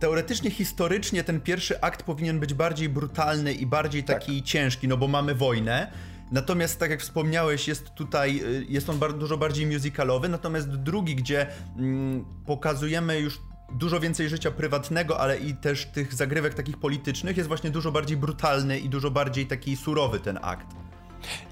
teoretycznie, 0.00 0.50
historycznie 0.50 1.24
ten 1.24 1.40
pierwszy 1.40 1.80
akt 1.80 2.02
powinien 2.02 2.40
być 2.40 2.54
bardziej 2.54 2.88
brutalny 2.88 3.52
i 3.52 3.66
bardziej 3.66 4.04
taki 4.04 4.40
tak. 4.40 4.48
ciężki, 4.48 4.88
no 4.88 4.96
bo 4.96 5.08
mamy 5.08 5.34
wojnę. 5.34 5.92
Natomiast, 6.30 6.78
tak 6.78 6.90
jak 6.90 7.00
wspomniałeś, 7.00 7.68
jest 7.68 7.90
tutaj, 7.94 8.40
y, 8.44 8.66
jest 8.68 8.90
on 8.90 8.98
bardzo, 8.98 9.18
dużo 9.18 9.36
bardziej 9.36 9.66
musicalowy, 9.66 10.28
natomiast 10.28 10.68
drugi, 10.68 11.16
gdzie 11.16 11.46
mm, 11.76 12.24
pokazujemy 12.46 13.20
już 13.20 13.40
dużo 13.72 14.00
więcej 14.00 14.28
życia 14.28 14.50
prywatnego, 14.50 15.20
ale 15.20 15.38
i 15.38 15.54
też 15.54 15.86
tych 15.86 16.14
zagrywek 16.14 16.54
takich 16.54 16.78
politycznych, 16.78 17.36
jest 17.36 17.48
właśnie 17.48 17.70
dużo 17.70 17.92
bardziej 17.92 18.16
brutalny 18.16 18.78
i 18.78 18.88
dużo 18.88 19.10
bardziej 19.10 19.46
taki 19.46 19.76
surowy 19.76 20.20
ten 20.20 20.38
akt. 20.42 20.66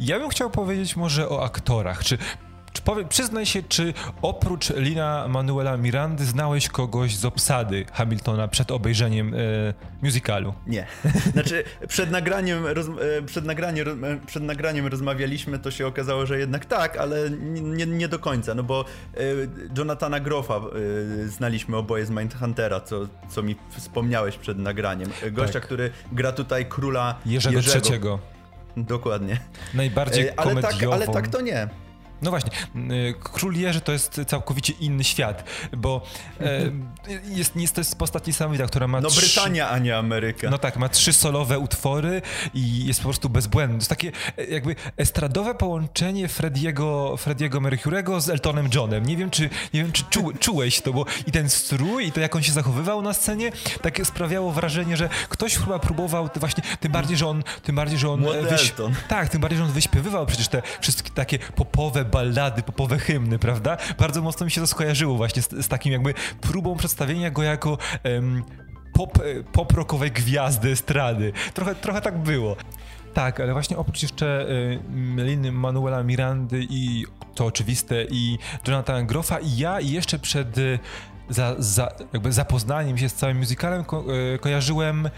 Ja 0.01 0.19
bym 0.19 0.29
chciał 0.29 0.51
powiedzieć 0.51 0.97
może 0.97 1.29
o 1.29 1.45
aktorach. 1.45 2.05
Czy 2.05 2.19
czy 2.79 2.83
powie, 2.83 3.05
przyznaj 3.05 3.47
się, 3.47 3.63
czy 3.63 3.95
oprócz 4.23 4.71
Lina 4.71 5.29
Manuela 5.29 5.77
Mirandy 5.77 6.25
znałeś 6.25 6.69
kogoś 6.69 7.17
z 7.17 7.25
obsady 7.25 7.85
Hamiltona 7.93 8.49
przed 8.49 8.71
obejrzeniem 8.71 9.35
e, 9.35 9.39
musicalu? 10.03 10.55
Nie. 10.67 10.87
Znaczy, 11.33 11.65
przed 11.89 12.11
nagraniem, 12.11 12.67
roz, 12.67 12.87
e, 13.19 13.23
przed, 13.23 13.45
nagraniem, 13.45 14.05
e, 14.05 14.19
przed 14.27 14.43
nagraniem 14.43 14.87
rozmawialiśmy, 14.87 15.59
to 15.59 15.71
się 15.71 15.87
okazało, 15.87 16.27
że 16.27 16.39
jednak 16.39 16.67
tak, 16.67 16.97
ale 16.97 17.31
nie, 17.31 17.87
nie 17.87 18.09
do 18.09 18.19
końca, 18.19 18.55
no 18.55 18.63
bo 18.63 18.85
e, 19.15 19.19
Jonathana 19.79 20.21
Groffa 20.21 20.57
e, 20.57 21.29
znaliśmy 21.29 21.77
oboje 21.77 22.07
z 22.07 22.11
Mindhuntera, 22.11 22.81
co, 22.81 23.01
co 23.29 23.43
mi 23.43 23.57
wspomniałeś 23.71 24.37
przed 24.37 24.59
nagraniem. 24.59 25.11
Gościa, 25.33 25.53
tak. 25.53 25.65
który 25.65 25.91
gra 26.13 26.33
tutaj 26.33 26.67
króla 26.67 27.15
Jerzego, 27.27 27.57
Jerzego. 27.57 27.89
III. 27.91 28.38
Dokładnie. 28.85 29.41
Najbardziej 29.75 30.31
ale 30.37 30.49
komediową. 30.49 30.99
Tak, 30.99 31.09
ale 31.09 31.23
tak 31.23 31.29
to 31.29 31.41
nie. 31.41 31.69
No 32.23 32.31
właśnie, 32.31 32.51
y, 32.77 33.15
Król 33.23 33.55
Jerzy 33.55 33.81
to 33.81 33.93
jest 33.93 34.21
całkowicie 34.27 34.73
inny 34.81 35.05
świat, 35.05 35.45
bo 35.77 36.03
e, 36.41 36.61
jest, 37.25 37.57
jest 37.57 37.75
to 37.75 37.81
jest 37.81 37.99
postać 37.99 38.27
niesamowita, 38.27 38.67
która 38.67 38.89
ma 38.89 39.01
No 39.01 39.09
trzy... 39.09 39.21
Brytania, 39.21 39.71
a 39.71 39.79
nie 39.79 39.97
Ameryka. 39.97 40.51
No 40.51 40.59
tak, 40.59 40.77
ma 40.77 40.89
trzy 40.89 41.13
solowe 41.13 41.59
utwory 41.59 42.23
i 42.55 42.87
jest 42.87 43.01
po 43.01 43.05
prostu 43.05 43.29
bezbłędny. 43.29 43.79
To 43.79 43.81
jest 43.81 43.89
takie 43.89 44.13
e, 44.39 44.45
jakby 44.45 44.77
estradowe 44.97 45.55
połączenie 45.55 46.29
Frediego, 46.29 47.17
Frediego 47.17 47.61
Mercurego 47.61 48.21
z 48.21 48.29
Eltonem 48.29 48.69
Johnem. 48.75 49.07
Nie 49.07 49.17
wiem, 49.17 49.31
czy, 49.31 49.43
nie 49.75 49.83
wiem, 49.83 49.93
czy 49.93 50.05
czu, 50.11 50.33
czułeś 50.41 50.81
to, 50.81 50.93
bo 50.93 51.05
i 51.27 51.33
ten 51.33 51.51
strój, 51.51 52.07
i 52.07 52.13
to 52.13 52.21
jak 52.21 52.37
on 52.37 52.43
się 52.43 52.53
zachowywał 52.53 53.03
na 53.03 53.13
scenie, 53.13 53.53
tak 53.83 54.07
sprawiało 54.07 54.53
wrażenie, 54.53 54.97
że 54.97 55.09
ktoś 55.29 55.57
chyba 55.57 55.79
próbował 55.79 56.29
właśnie, 56.37 56.65
tym 56.81 56.93
bardziej, 56.93 57.17
że 57.17 57.27
on, 57.27 57.43
tym 57.63 57.77
bardziej, 57.77 57.99
że 57.99 58.11
on 58.11 58.25
wyś... 58.51 58.73
Tak, 59.09 59.29
tym 59.29 59.41
bardziej, 59.41 59.59
że 59.59 59.65
on 59.65 59.73
wyśpiewywał 59.73 60.27
przecież 60.27 60.49
te 60.49 60.63
wszystkie 60.81 61.11
takie 61.11 61.39
popowe 61.39 62.05
ballady, 62.09 62.63
popowe 62.63 62.99
hymny, 62.99 63.39
prawda? 63.39 63.77
Bardzo 63.99 64.23
mocno 64.23 64.47
mi 64.47 64.51
się 64.51 64.61
to 64.61 64.67
skojarzyło 64.67 65.17
właśnie 65.17 65.43
z, 65.43 65.51
z 65.51 65.69
takim 65.69 65.93
jakby 65.93 66.15
próbą 66.41 66.77
przedstawienia 66.77 67.31
go 67.31 67.43
jako 67.43 67.79
pop, 68.93 69.19
pop 69.53 69.73
rockowej 69.73 70.11
gwiazdy 70.11 70.71
estrady. 70.71 71.33
Trochę, 71.55 71.75
trochę 71.75 72.01
tak 72.01 72.19
było. 72.19 72.57
Tak, 73.15 73.41
ale 73.41 73.53
właśnie 73.53 73.77
oprócz 73.77 74.03
jeszcze 74.03 74.47
y, 74.51 74.79
Liny 75.17 75.53
Manuela 75.53 76.03
Mirandy 76.03 76.67
i 76.71 77.07
to 77.35 77.47
oczywiste 77.47 78.05
i 78.05 78.39
Jonathan 78.69 79.07
Groffa 79.07 79.39
i 79.39 79.57
ja 79.57 79.81
i 79.81 79.91
jeszcze 79.91 80.19
przed 80.19 80.59
y, 80.59 80.79
za, 81.29 81.55
za, 81.59 81.89
jakby 82.13 82.33
zapoznaniem 82.33 82.99
się 82.99 83.09
z 83.09 83.15
całym 83.15 83.39
musicalem 83.39 83.85
ko 83.85 84.05
kojarzyłem 84.41 85.11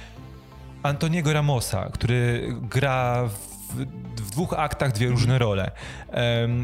Antoniego 0.82 1.32
Ramosa, 1.32 1.90
który 1.92 2.49
gra 2.62 3.28
w 3.28 3.50
w, 4.30 4.32
dwóch 4.32 4.52
aktach 4.52 4.92
dwie 4.92 5.08
różne 5.08 5.38
role. 5.38 5.70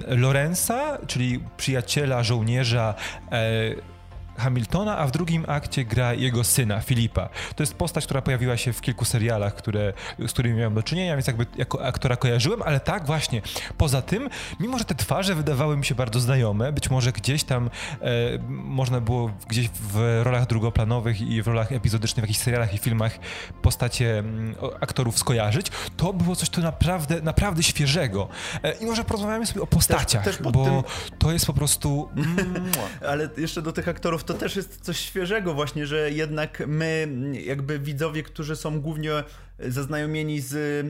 Lorenza, 0.07 0.99
czyli 1.07 1.41
przyjaciela, 1.57 2.23
żołnierza, 2.23 2.95
e, 3.33 3.96
Hamiltona, 4.39 4.99
a 4.99 5.07
w 5.07 5.11
drugim 5.11 5.45
akcie 5.49 5.85
gra 5.85 6.15
jego 6.15 6.45
syna, 6.45 6.81
Filipa. 6.81 7.29
To 7.57 7.63
jest 7.63 7.75
postać, 7.75 8.05
która 8.05 8.23
pojawiła 8.23 8.57
się 8.57 8.73
w 8.73 8.81
kilku 8.81 9.05
serialach, 9.05 9.55
które, 9.55 9.93
z 10.27 10.33
którymi 10.33 10.57
miałem 10.57 10.75
do 10.75 10.83
czynienia, 10.83 11.17
więc 11.17 11.27
jakby 11.27 11.47
jako 11.57 11.85
aktora 11.85 12.17
kojarzyłem, 12.17 12.63
ale 12.63 12.81
tak 12.81 13.07
właśnie, 13.07 13.43
poza 13.77 14.03
tym, 14.03 14.29
mimo 14.61 14.79
że 14.79 14.85
te 14.85 14.95
twarze 14.95 15.35
wydawały 15.35 15.77
mi 15.77 15.85
się 15.85 15.95
bardzo 15.95 16.21
znajome, 16.21 16.73
być 16.73 16.91
może 16.91 17.13
gdzieś 17.13 17.45
tam 17.45 17.71
e, 18.01 18.09
można 18.49 19.01
było 19.01 19.31
gdzieś 19.49 19.69
w 19.69 20.21
rolach 20.23 20.47
drugoplanowych 20.47 21.21
i 21.21 21.43
w 21.43 21.47
rolach 21.47 21.73
epizodycznych, 21.73 22.25
w 22.25 22.29
jakichś 22.29 22.41
serialach 22.41 22.75
i 22.75 22.79
filmach 22.79 23.19
postacie 23.63 24.19
m, 24.19 24.27
mm, 24.27 24.55
aktorów 24.81 25.19
skojarzyć, 25.19 25.67
to 25.97 26.13
było 26.13 26.37
coś 26.37 26.51
tu 26.51 26.61
naprawdę, 26.61 27.21
naprawdę 27.23 27.63
świeżego. 27.63 28.29
E, 28.63 28.73
I 28.73 28.87
może 28.87 29.05
porozmawiamy 29.05 29.47
sobie 29.47 29.63
o 29.63 29.67
postaciach, 29.67 30.25
też, 30.25 30.37
też 30.37 30.53
bo 30.53 30.65
tym... 30.65 30.83
to 31.19 31.33
jest 31.33 31.47
po 31.47 31.53
prostu... 31.53 32.09
Mm, 32.17 32.71
ale 33.11 33.29
jeszcze 33.37 33.63
do 33.63 33.73
tych 33.73 33.89
aktorów 33.89 34.25
to 34.27 34.35
też 34.35 34.57
jest 34.57 34.81
coś 34.81 34.99
świeżego 35.01 35.55
właśnie, 35.55 35.87
że 35.87 36.11
jednak 36.11 36.63
my, 36.67 37.09
jakby 37.45 37.79
widzowie, 37.79 38.23
którzy 38.23 38.57
są 38.57 38.81
głównie 38.81 39.11
zaznajomieni 39.59 40.41
z 40.41 40.87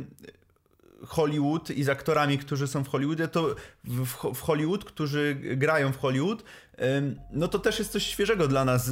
Hollywood 1.06 1.70
i 1.70 1.84
z 1.84 1.88
aktorami, 1.88 2.38
którzy 2.38 2.66
są 2.66 2.84
w 2.84 2.88
Hollywoodzie, 2.88 3.28
to 3.28 3.54
w, 3.84 4.40
Hollywood, 4.40 4.84
którzy 4.84 5.36
grają 5.40 5.92
w 5.92 5.98
Hollywood, 5.98 6.44
no 7.32 7.48
to 7.48 7.58
też 7.58 7.78
jest 7.78 7.92
coś 7.92 8.06
świeżego 8.06 8.48
dla 8.48 8.64
nas 8.64 8.90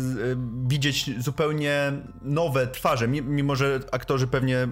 widzieć 0.66 1.22
zupełnie 1.22 1.92
nowe 2.22 2.66
twarze, 2.66 3.08
mimo 3.08 3.56
że 3.56 3.80
aktorzy 3.92 4.26
pewnie, 4.26 4.68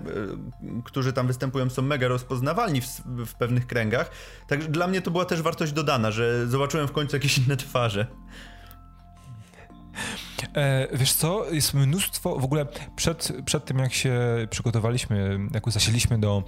którzy 0.85 1.13
tam 1.13 1.27
występują 1.27 1.71
są 1.71 1.83
mega 1.83 2.09
rozpoznawalni 2.09 2.81
w, 2.81 2.87
w 3.27 3.35
pewnych 3.35 3.67
kręgach. 3.67 4.11
Także 4.49 4.69
dla 4.69 4.87
mnie 4.87 5.03
to 5.03 5.11
była 5.11 5.25
też 5.25 5.43
wartość 5.43 5.73
dodana, 5.73 6.11
że 6.11 6.47
zobaczyłem 6.47 6.89
w 6.89 6.93
końcu 6.93 7.17
jakieś 7.17 7.39
inne 7.39 7.57
twarze. 7.57 8.07
E, 10.57 10.89
wiesz 10.93 11.13
co, 11.13 11.51
jest 11.51 11.75
mnóstwo, 11.75 12.39
w 12.39 12.45
ogóle 12.45 12.67
przed, 12.97 13.33
przed 13.45 13.65
tym 13.65 13.79
jak 13.79 13.93
się 13.93 14.21
przygotowaliśmy, 14.51 15.39
jak 15.55 15.71
zasiedliśmy 15.71 16.19
do 16.19 16.43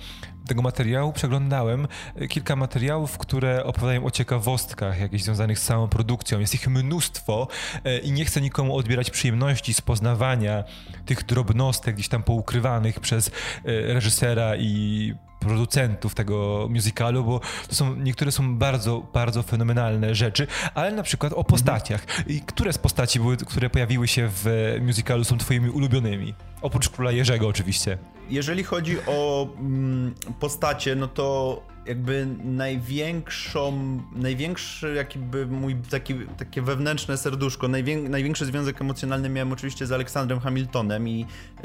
tego 0.46 0.62
materiału, 0.62 1.12
przeglądałem 1.12 1.88
kilka 2.28 2.56
materiałów, 2.56 3.18
które 3.18 3.64
opowiadają 3.64 4.04
o 4.04 4.10
ciekawostkach 4.10 5.00
jakichś 5.00 5.22
związanych 5.22 5.58
z 5.58 5.62
samą 5.62 5.88
produkcją. 5.88 6.40
Jest 6.40 6.54
ich 6.54 6.68
mnóstwo 6.68 7.48
e, 7.84 7.98
i 7.98 8.12
nie 8.12 8.24
chcę 8.24 8.40
nikomu 8.40 8.76
odbierać 8.76 9.10
przyjemności 9.10 9.74
z 9.74 9.80
poznawania 9.80 10.64
tych 11.06 11.24
drobnostek 11.24 11.94
gdzieś 11.94 12.08
tam 12.08 12.22
poukrywanych 12.22 13.00
przez 13.00 13.28
e, 13.28 13.32
reżysera 13.64 14.56
i 14.56 15.14
producentów 15.44 16.14
tego 16.14 16.66
musicalu, 16.70 17.24
bo 17.24 17.40
to 17.68 17.74
są, 17.74 17.96
niektóre 17.96 18.32
są 18.32 18.56
bardzo, 18.56 19.02
bardzo 19.12 19.42
fenomenalne 19.42 20.14
rzeczy, 20.14 20.46
ale 20.74 20.92
na 20.92 21.02
przykład 21.02 21.32
o 21.32 21.44
postaciach. 21.44 22.06
I 22.26 22.40
które 22.40 22.72
z 22.72 22.78
postaci 22.78 23.20
były, 23.20 23.36
które 23.36 23.70
pojawiły 23.70 24.08
się 24.08 24.28
w 24.32 24.76
musicalu 24.82 25.24
są 25.24 25.38
twoimi 25.38 25.70
ulubionymi? 25.70 26.34
Oprócz 26.62 26.88
Króla 26.88 27.12
Jerzego 27.12 27.48
oczywiście. 27.48 27.98
Jeżeli 28.30 28.64
chodzi 28.64 28.96
o 29.06 29.48
mm, 29.58 30.14
postacie, 30.40 30.96
no 30.96 31.08
to 31.08 31.62
jakby 31.86 32.26
największą, 32.44 33.72
największy 34.12 34.94
jakby 34.94 35.46
mój 35.46 35.76
taki, 35.76 36.14
takie 36.36 36.62
wewnętrzne 36.62 37.16
serduszko, 37.16 37.68
najwię, 37.68 37.96
największy 37.96 38.46
związek 38.46 38.80
emocjonalny 38.80 39.28
miałem 39.28 39.52
oczywiście 39.52 39.86
z 39.86 39.92
Aleksandrem 39.92 40.40
Hamiltonem 40.40 41.08
i 41.08 41.26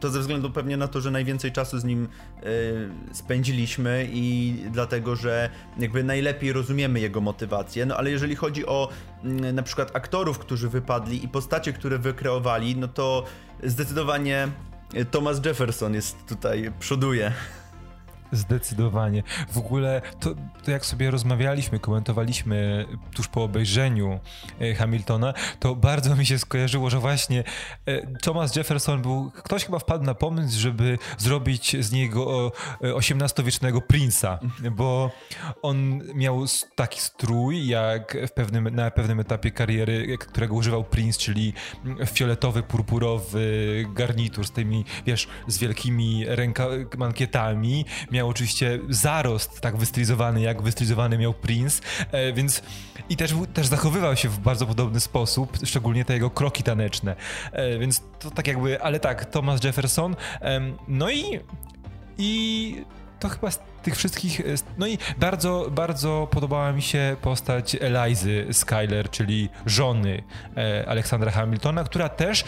to 0.00 0.10
ze 0.10 0.20
względu 0.20 0.50
pewnie 0.50 0.76
na 0.76 0.88
to, 0.88 1.00
że 1.00 1.10
najwięcej 1.10 1.52
czasu 1.52 1.78
z 1.78 1.84
nim 1.84 2.08
y, 2.42 3.14
spędziliśmy 3.14 4.08
i 4.12 4.56
dlatego, 4.70 5.16
że 5.16 5.50
jakby 5.78 6.04
najlepiej 6.04 6.52
rozumiemy 6.52 7.00
jego 7.00 7.20
motywację, 7.20 7.86
no 7.86 7.96
ale 7.96 8.10
jeżeli 8.10 8.36
chodzi 8.36 8.66
o 8.66 8.88
y, 9.24 9.52
na 9.52 9.62
przykład 9.62 9.96
aktorów, 9.96 10.38
którzy 10.38 10.68
wypadli 10.68 11.24
i 11.24 11.28
postacie, 11.28 11.72
które 11.72 11.98
wykreowali, 11.98 12.76
no 12.76 12.88
to 12.88 13.24
zdecydowanie 13.62 14.48
Thomas 15.10 15.46
Jefferson 15.46 15.94
jest 15.94 16.26
tutaj, 16.26 16.72
przoduje. 16.80 17.32
Zdecydowanie. 18.32 19.22
W 19.48 19.58
ogóle 19.58 20.02
to, 20.20 20.34
to, 20.64 20.70
jak 20.70 20.86
sobie 20.86 21.10
rozmawialiśmy, 21.10 21.78
komentowaliśmy 21.78 22.86
tuż 23.14 23.28
po 23.28 23.44
obejrzeniu 23.44 24.20
e, 24.60 24.74
Hamiltona, 24.74 25.34
to 25.60 25.74
bardzo 25.74 26.16
mi 26.16 26.26
się 26.26 26.38
skojarzyło, 26.38 26.90
że 26.90 26.98
właśnie 26.98 27.44
e, 27.86 28.06
Thomas 28.16 28.56
Jefferson 28.56 29.02
był, 29.02 29.30
ktoś 29.30 29.64
chyba 29.64 29.78
wpadł 29.78 30.04
na 30.04 30.14
pomysł, 30.14 30.60
żeby 30.60 30.98
zrobić 31.18 31.76
z 31.84 31.92
niego 31.92 32.52
XVIII-wiecznego 32.82 33.80
princa, 33.80 34.38
bo 34.72 35.10
on 35.62 36.00
miał 36.14 36.44
taki 36.74 37.00
strój, 37.00 37.66
jak 37.66 38.16
w 38.28 38.30
pewnym, 38.32 38.74
na 38.74 38.90
pewnym 38.90 39.20
etapie 39.20 39.50
kariery, 39.50 40.18
którego 40.18 40.54
używał 40.54 40.84
princ, 40.84 41.18
czyli 41.18 41.52
fioletowy, 42.06 42.62
purpurowy 42.62 43.44
garnitur 43.94 44.46
z 44.46 44.50
tymi, 44.50 44.84
wiesz, 45.06 45.28
z 45.46 45.58
wielkimi 45.58 46.24
ręka 46.26 46.66
mankietami, 46.98 47.84
miał 48.10 48.23
oczywiście 48.28 48.78
zarost 48.88 49.60
tak 49.60 49.76
wystylizowany, 49.76 50.40
jak 50.40 50.62
wystylizowany 50.62 51.18
miał 51.18 51.34
Prince, 51.34 51.82
e, 52.12 52.32
więc 52.32 52.62
i 53.08 53.16
też, 53.16 53.34
też 53.54 53.66
zachowywał 53.66 54.16
się 54.16 54.28
w 54.28 54.38
bardzo 54.38 54.66
podobny 54.66 55.00
sposób, 55.00 55.58
szczególnie 55.64 56.04
te 56.04 56.14
jego 56.14 56.30
kroki 56.30 56.62
taneczne, 56.62 57.16
e, 57.52 57.78
więc 57.78 58.02
to 58.18 58.30
tak 58.30 58.46
jakby, 58.46 58.82
ale 58.82 59.00
tak, 59.00 59.24
Thomas 59.24 59.64
Jefferson, 59.64 60.16
no 60.88 61.10
i 61.10 61.40
i 62.18 62.84
to 63.20 63.28
chyba 63.28 63.48
tych 63.82 63.96
wszystkich, 63.96 64.40
e, 64.40 64.44
no 64.78 64.86
i 64.86 64.98
bardzo, 65.18 65.66
bardzo 65.70 66.28
podobała 66.30 66.72
mi 66.72 66.82
się 66.82 67.16
postać 67.22 67.76
Elizy 67.80 68.46
Skyler, 68.52 69.10
czyli 69.10 69.48
żony 69.66 70.22
Aleksandra 70.86 71.30
Hamiltona, 71.30 71.84
która 71.84 72.08
też 72.08 72.44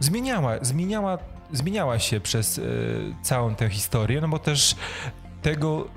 zmieniała, 0.00 0.58
zmieniała, 0.62 1.18
zmieniała 1.52 1.98
się 1.98 2.20
przez 2.20 2.58
e, 2.58 2.62
całą 3.22 3.54
tę 3.54 3.68
historię, 3.70 4.20
no 4.20 4.28
bo 4.28 4.38
też 4.38 4.76
tego 5.42 5.88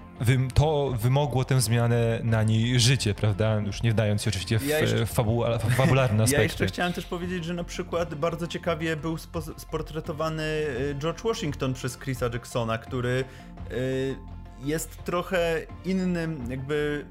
to 0.54 0.94
wymogło 1.00 1.46
tę 1.46 1.62
zmianę 1.62 2.20
na 2.24 2.44
niej 2.44 2.80
życie, 2.80 3.14
prawda? 3.14 3.56
Już 3.56 3.84
nie 3.84 3.92
wdając 3.92 4.24
się 4.24 4.30
oczywiście 4.30 4.60
w, 4.60 4.68
ja 4.68 4.80
jeszcze, 4.80 5.06
fabu, 5.06 5.44
fabularne 5.78 6.24
aspekty. 6.24 6.36
Ja 6.36 6.44
jeszcze 6.44 6.66
chciałem 6.66 6.94
też 6.94 7.06
powiedzieć, 7.06 7.46
że 7.46 7.54
na 7.54 7.64
przykład 7.64 8.16
bardzo 8.16 8.48
ciekawie 8.48 8.96
był 8.96 9.18
spo, 9.18 9.42
sportretowany 9.42 10.44
y, 10.44 10.96
George 11.00 11.22
Washington 11.22 11.74
przez 11.74 11.98
Chrisa 11.98 12.30
Jacksona, 12.34 12.78
który 12.78 13.24
y, 13.72 14.16
jest 14.64 15.04
trochę 15.04 15.62
innym, 15.86 16.46
jakby 16.50 17.06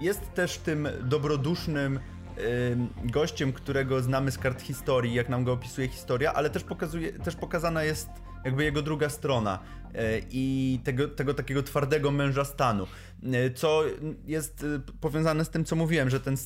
jest 0.00 0.34
też 0.34 0.58
tym 0.58 0.88
dobrodusznym 1.02 2.00
gościem, 3.04 3.52
którego 3.52 4.02
znamy 4.02 4.30
z 4.30 4.38
kart 4.38 4.62
historii, 4.62 5.14
jak 5.14 5.28
nam 5.28 5.44
go 5.44 5.52
opisuje 5.52 5.88
historia, 5.88 6.32
ale 6.32 6.50
też, 6.50 6.64
pokazuje, 6.64 7.12
też 7.12 7.36
pokazana 7.36 7.84
jest 7.84 8.08
jakby 8.44 8.64
jego 8.64 8.82
druga 8.82 9.08
strona 9.08 9.58
e, 9.94 10.20
i 10.30 10.78
tego, 10.84 11.08
tego 11.08 11.34
takiego 11.34 11.62
twardego 11.62 12.10
męża 12.10 12.44
stanu, 12.44 12.86
e, 13.32 13.50
co 13.50 13.82
jest 14.26 14.64
e, 14.64 14.92
powiązane 15.00 15.44
z 15.44 15.50
tym, 15.50 15.64
co 15.64 15.76
mówiłem, 15.76 16.10
że 16.10 16.20
ten 16.20 16.36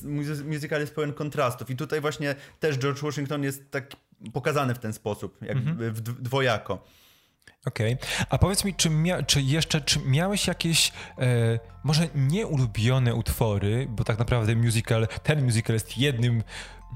musical 0.45 0.81
jest 0.81 0.95
pełen 0.95 1.13
kontrastów 1.13 1.69
i 1.69 1.75
tutaj 1.75 2.01
właśnie 2.01 2.35
też 2.59 2.77
George 2.77 3.01
Washington 3.01 3.43
jest 3.43 3.71
tak 3.71 3.91
pokazany 4.33 4.75
w 4.75 4.79
ten 4.79 4.93
sposób, 4.93 5.37
jakby 5.41 5.85
mhm. 5.85 5.93
dwojako. 6.19 6.85
Okej, 7.65 7.93
okay. 7.93 8.25
a 8.29 8.37
powiedz 8.37 8.65
mi, 8.65 8.73
czy, 8.73 8.89
mia- 8.89 9.25
czy 9.25 9.41
jeszcze, 9.41 9.81
czy 9.81 9.99
miałeś 9.99 10.47
jakieś 10.47 10.91
e, 11.17 11.59
może 11.83 12.07
nieulubione 12.15 13.15
utwory, 13.15 13.87
bo 13.89 14.03
tak 14.03 14.19
naprawdę 14.19 14.55
musical, 14.55 15.07
ten 15.23 15.43
musical 15.43 15.73
jest 15.73 15.97
jednym 15.97 16.43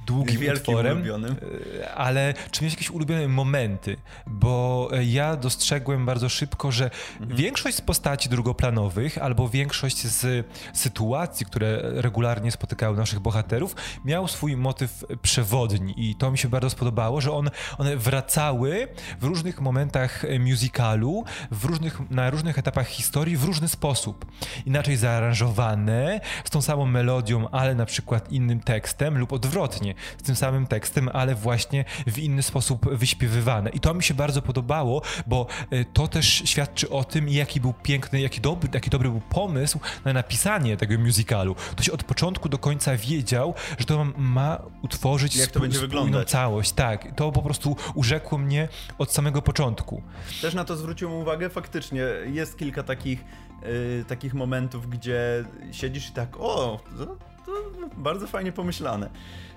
długim 0.05 0.39
Wielkim 0.39 0.73
utworem, 0.73 0.97
ulubionym. 0.97 1.35
E, 1.81 1.93
ale 1.93 2.33
czy 2.51 2.61
miałeś 2.61 2.73
jakieś 2.73 2.89
ulubione 2.89 3.27
momenty? 3.27 3.97
Bo 4.27 4.89
e, 4.93 5.03
ja 5.03 5.35
dostrzegłem 5.35 6.05
bardzo 6.05 6.29
szybko, 6.29 6.71
że 6.71 6.89
mhm. 7.19 7.35
większość 7.37 7.77
z 7.77 7.81
postaci 7.81 8.29
drugoplanowych 8.29 9.17
albo 9.17 9.49
większość 9.49 10.07
z 10.07 10.47
sytuacji, 10.73 11.45
które 11.45 11.81
regularnie 11.83 12.51
spotykały 12.51 12.97
naszych 12.97 13.19
bohaterów, 13.19 13.75
miał 14.05 14.27
swój 14.27 14.57
motyw 14.57 15.05
przewodni 15.21 15.93
i 15.97 16.15
to 16.15 16.31
mi 16.31 16.37
się 16.37 16.47
bardzo 16.49 16.69
spodobało, 16.69 17.21
że 17.21 17.31
on, 17.31 17.49
one 17.77 17.97
wracały 17.97 18.87
w 19.19 19.23
różnych 19.23 19.61
momentach 19.61 20.23
musicalu, 20.39 21.23
w 21.51 21.65
różnych, 21.65 22.09
na 22.09 22.29
różnych 22.29 22.59
etapach 22.59 22.87
historii 22.87 23.37
w 23.37 23.43
różny 23.43 23.67
sposób. 23.67 24.25
Inaczej 24.65 24.97
zaaranżowane, 24.97 26.21
z 26.43 26.49
tą 26.49 26.61
samą 26.61 26.85
melodią, 26.85 27.49
ale 27.49 27.75
na 27.75 27.85
przykład 27.85 28.31
innym 28.31 28.59
tekstem 28.59 29.17
lub 29.17 29.33
odwrotnie 29.33 29.82
z 30.17 30.23
tym 30.23 30.35
samym 30.35 30.67
tekstem, 30.67 31.09
ale 31.13 31.35
właśnie 31.35 31.85
w 32.07 32.19
inny 32.19 32.43
sposób 32.43 32.89
wyśpiewywane. 32.89 33.69
I 33.69 33.79
to 33.79 33.93
mi 33.93 34.03
się 34.03 34.13
bardzo 34.13 34.41
podobało, 34.41 35.01
bo 35.27 35.47
e, 35.71 35.85
to 35.85 36.07
też 36.07 36.41
świadczy 36.45 36.89
o 36.89 37.03
tym, 37.03 37.29
jaki 37.29 37.61
był 37.61 37.73
piękny, 37.73 38.21
jaki 38.21 38.41
dobry, 38.41 38.69
jaki 38.73 38.89
dobry 38.89 39.09
był 39.09 39.21
pomysł 39.21 39.79
na 40.05 40.13
napisanie 40.13 40.77
tego 40.77 40.97
musicalu. 40.99 41.55
Ktoś 41.55 41.89
od 41.89 42.03
początku 42.03 42.49
do 42.49 42.57
końca 42.57 42.97
wiedział, 42.97 43.53
że 43.79 43.85
to 43.85 44.05
ma 44.17 44.59
utworzyć 44.81 45.35
Jak 45.35 45.51
to 45.51 45.59
będzie 45.59 45.79
wyglądać. 45.79 46.29
całość. 46.29 46.71
Tak, 46.71 47.15
to 47.15 47.31
po 47.31 47.41
prostu 47.41 47.75
urzekło 47.95 48.37
mnie 48.37 48.67
od 48.97 49.13
samego 49.13 49.41
początku. 49.41 50.01
Też 50.41 50.53
na 50.53 50.65
to 50.65 50.75
zwróciłem 50.75 51.13
uwagę, 51.13 51.49
faktycznie 51.49 52.01
jest 52.25 52.57
kilka 52.57 52.83
takich, 52.83 53.23
yy, 53.61 54.05
takich 54.07 54.33
momentów, 54.33 54.89
gdzie 54.89 55.43
siedzisz 55.71 56.09
i 56.09 56.11
tak, 56.11 56.37
o, 56.39 56.79
to, 56.97 57.05
to 57.45 57.51
bardzo 57.97 58.27
fajnie 58.27 58.51
pomyślane. 58.51 59.09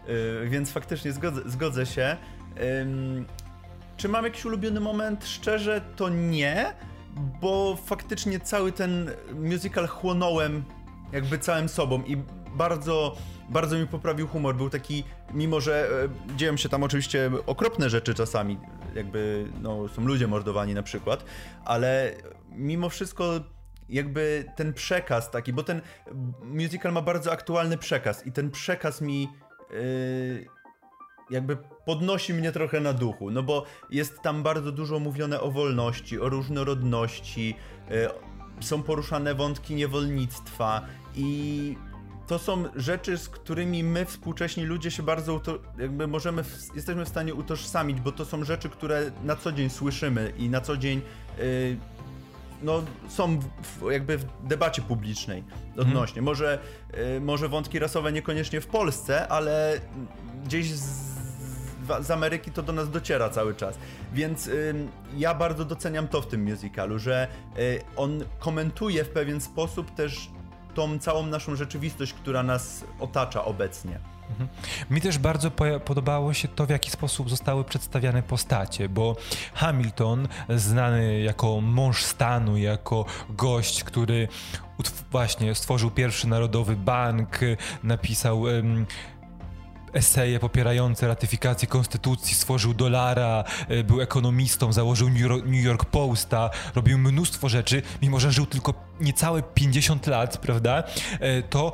Y, 0.08 0.48
więc 0.48 0.72
faktycznie 0.72 1.12
zgodzę, 1.12 1.40
zgodzę 1.46 1.86
się. 1.86 2.16
Czy 3.97 4.08
mam 4.08 4.25
jakiś 4.25 4.45
ulubiony 4.45 4.80
moment? 4.80 5.26
Szczerze 5.26 5.80
to 5.97 6.08
nie, 6.08 6.75
bo 7.40 7.78
faktycznie 7.84 8.40
cały 8.40 8.73
ten 8.73 9.10
musical 9.34 9.86
chłonąłem 9.86 10.64
jakby 11.12 11.38
całym 11.38 11.69
sobą 11.69 12.02
i 12.02 12.16
bardzo, 12.54 13.16
bardzo 13.49 13.78
mi 13.78 13.86
poprawił 13.86 14.28
humor. 14.28 14.56
Był 14.56 14.71
taki, 14.71 15.04
mimo 15.34 15.60
że 15.60 15.88
e, 16.32 16.36
dzieją 16.36 16.56
się 16.56 16.69
tam 16.69 16.82
oczywiście 16.82 17.30
okropne 17.47 17.90
rzeczy 17.90 18.14
czasami, 18.14 18.58
jakby 18.95 19.47
no, 19.62 19.88
są 19.88 20.04
ludzie 20.04 20.26
mordowani 20.26 20.75
na 20.75 20.82
przykład, 20.82 21.25
ale 21.64 22.14
mimo 22.50 22.88
wszystko 22.88 23.40
jakby 23.88 24.45
ten 24.56 24.73
przekaz 24.73 25.30
taki, 25.30 25.52
bo 25.52 25.62
ten 25.62 25.80
musical 26.42 26.92
ma 26.92 27.02
bardzo 27.02 27.32
aktualny 27.32 27.78
przekaz 27.78 28.26
i 28.26 28.32
ten 28.32 28.50
przekaz 28.50 29.00
mi 29.00 29.28
Yy, 29.70 30.46
jakby 31.30 31.56
podnosi 31.84 32.34
mnie 32.34 32.52
trochę 32.52 32.80
na 32.80 32.92
duchu, 32.92 33.30
no 33.30 33.42
bo 33.42 33.64
jest 33.90 34.22
tam 34.22 34.42
bardzo 34.42 34.72
dużo 34.72 34.98
mówione 34.98 35.40
o 35.40 35.50
wolności, 35.50 36.20
o 36.20 36.28
różnorodności, 36.28 37.54
yy, 37.90 38.08
są 38.60 38.82
poruszane 38.82 39.34
wątki 39.34 39.74
niewolnictwa 39.74 40.82
i 41.14 41.76
to 42.26 42.38
są 42.38 42.64
rzeczy, 42.76 43.18
z 43.18 43.28
którymi 43.28 43.84
my 43.84 44.04
współcześni 44.04 44.64
ludzie 44.64 44.90
się 44.90 45.02
bardzo 45.02 45.40
jakby 45.78 46.06
możemy, 46.06 46.44
jesteśmy 46.74 47.04
w 47.04 47.08
stanie 47.08 47.34
utożsamić, 47.34 48.00
bo 48.00 48.12
to 48.12 48.24
są 48.24 48.44
rzeczy, 48.44 48.68
które 48.68 49.10
na 49.24 49.36
co 49.36 49.52
dzień 49.52 49.70
słyszymy 49.70 50.32
i 50.38 50.48
na 50.48 50.60
co 50.60 50.76
dzień 50.76 51.02
yy, 51.38 51.76
no, 52.62 52.82
są 53.08 53.38
w, 53.40 53.90
jakby 53.90 54.19
w 54.19 54.25
debacie 54.42 54.82
publicznej 54.82 55.45
odnośnie. 55.78 56.14
Hmm. 56.14 56.25
Może, 56.25 56.58
y, 57.16 57.21
może 57.21 57.49
wątki 57.49 57.78
rasowe 57.78 58.12
niekoniecznie 58.12 58.60
w 58.60 58.66
Polsce, 58.66 59.28
ale 59.28 59.80
gdzieś 60.45 60.73
z, 60.73 61.16
z 62.00 62.10
Ameryki 62.10 62.50
to 62.50 62.62
do 62.62 62.73
nas 62.73 62.90
dociera 62.90 63.30
cały 63.30 63.54
czas. 63.54 63.78
Więc 64.12 64.47
y, 64.47 64.75
ja 65.16 65.34
bardzo 65.34 65.64
doceniam 65.64 66.08
to 66.08 66.23
w 66.23 66.26
tym 66.26 66.50
musicalu, 66.50 66.99
że 66.99 67.28
y, 67.58 67.80
on 67.97 68.25
komentuje 68.38 69.04
w 69.04 69.08
pewien 69.08 69.40
sposób 69.40 69.95
też 69.95 70.30
tą 70.75 70.99
całą 70.99 71.26
naszą 71.26 71.56
rzeczywistość, 71.56 72.12
która 72.12 72.42
nas 72.42 72.84
otacza 73.00 73.45
obecnie. 73.45 74.00
Mhm. 74.30 74.49
Mi 74.91 75.00
też 75.00 75.19
bardzo 75.19 75.50
podobało 75.84 76.34
się 76.34 76.49
to, 76.49 76.67
w 76.67 76.71
jaki 76.71 76.91
sposób 76.91 77.30
zostały 77.30 77.65
przedstawiane 77.65 78.23
postacie, 78.23 78.89
bo 78.89 79.17
Hamilton, 79.54 80.28
znany 80.49 81.21
jako 81.21 81.60
mąż 81.60 82.04
stanu, 82.04 82.58
jako 82.58 83.04
gość, 83.30 83.84
który 83.84 84.28
właśnie 85.10 85.54
stworzył 85.54 85.91
pierwszy 85.91 86.28
narodowy 86.28 86.76
bank, 86.76 87.39
napisał 87.82 88.45
eseje 89.97 90.41
popierające 90.41 91.08
ratyfikację 91.08 91.69
konstytucji, 91.69 92.34
stworzył 92.34 92.75
dolara, 92.75 93.45
e, 93.69 93.84
był 93.84 94.00
ekonomistą, 94.00 94.73
założył 94.73 95.08
New 95.45 95.65
York 95.65 95.84
Posta, 95.84 96.50
robił 96.75 96.99
mnóstwo 96.99 97.49
rzeczy, 97.49 97.82
mimo 98.02 98.21
że 98.21 98.32
żył 98.32 98.47
tylko 98.47 98.75
niecałe 99.00 99.43
50 99.43 100.06
lat, 100.06 100.39
prawda? 100.39 100.82
E, 101.21 101.43
to 101.43 101.73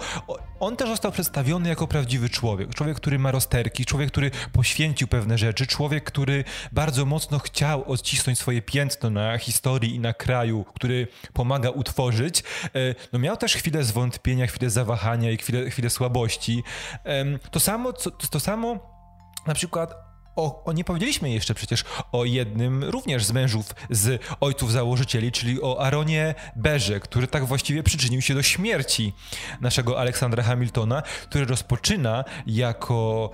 on 0.63 0.77
też 0.77 0.89
został 0.89 1.13
przedstawiony 1.13 1.69
jako 1.69 1.87
prawdziwy 1.87 2.31
człowiek. 2.31 2.75
Człowiek, 2.75 2.97
który 2.97 3.19
ma 3.19 3.31
rozterki, 3.31 3.85
człowiek, 3.85 4.11
który 4.11 4.31
poświęcił 4.53 5.09
pewne 5.09 5.39
rzeczy, 5.39 5.67
człowiek, 5.67 6.05
który 6.05 6.45
bardzo 6.73 7.05
mocno 7.05 7.39
chciał 7.39 7.85
odcisnąć 7.85 8.39
swoje 8.39 8.63
piętno 8.63 9.11
na 9.11 9.39
historii 9.39 9.95
i 9.95 10.01
na 10.01 10.13
kraju, 10.13 10.65
który 10.75 11.09
pomaga 11.33 11.71
utworzyć. 11.71 12.41
E, 12.41 12.71
no 13.13 13.19
miał 13.19 13.37
też 13.37 13.55
chwilę 13.55 13.85
zwątpienia, 13.85 14.47
chwilę 14.47 14.71
zawahania 14.71 15.31
i 15.31 15.37
chwilę, 15.37 15.71
chwilę 15.71 15.91
słabości. 15.91 16.63
To 17.51 17.61
samo, 17.61 17.93
to 18.31 18.41
samo 18.41 18.79
na 19.47 19.55
przykład 19.55 20.12
o, 20.37 20.65
o, 20.65 20.73
nie 20.73 20.85
powiedzieliśmy 20.85 21.31
jeszcze 21.31 21.55
przecież 21.55 21.85
o 22.13 22.25
jednym 22.25 22.85
również 22.85 23.25
z 23.25 23.33
mężów 23.33 23.75
z 23.91 24.23
ojców 24.41 24.73
założycieli, 24.73 25.33
czyli 25.33 25.63
o 25.63 25.81
Aaronie 25.85 26.35
Berze, 26.57 27.01
który 27.01 27.27
tak 27.27 27.45
właściwie 27.45 27.83
przyczynił 27.83 28.21
się 28.21 28.35
do 28.35 28.43
śmierci 28.43 29.13
naszego 29.61 30.01
Aleksandra 30.01 30.43
Hamiltona, 30.43 31.03
który 31.03 31.45
rozpoczyna 31.45 32.25
jako 32.47 33.31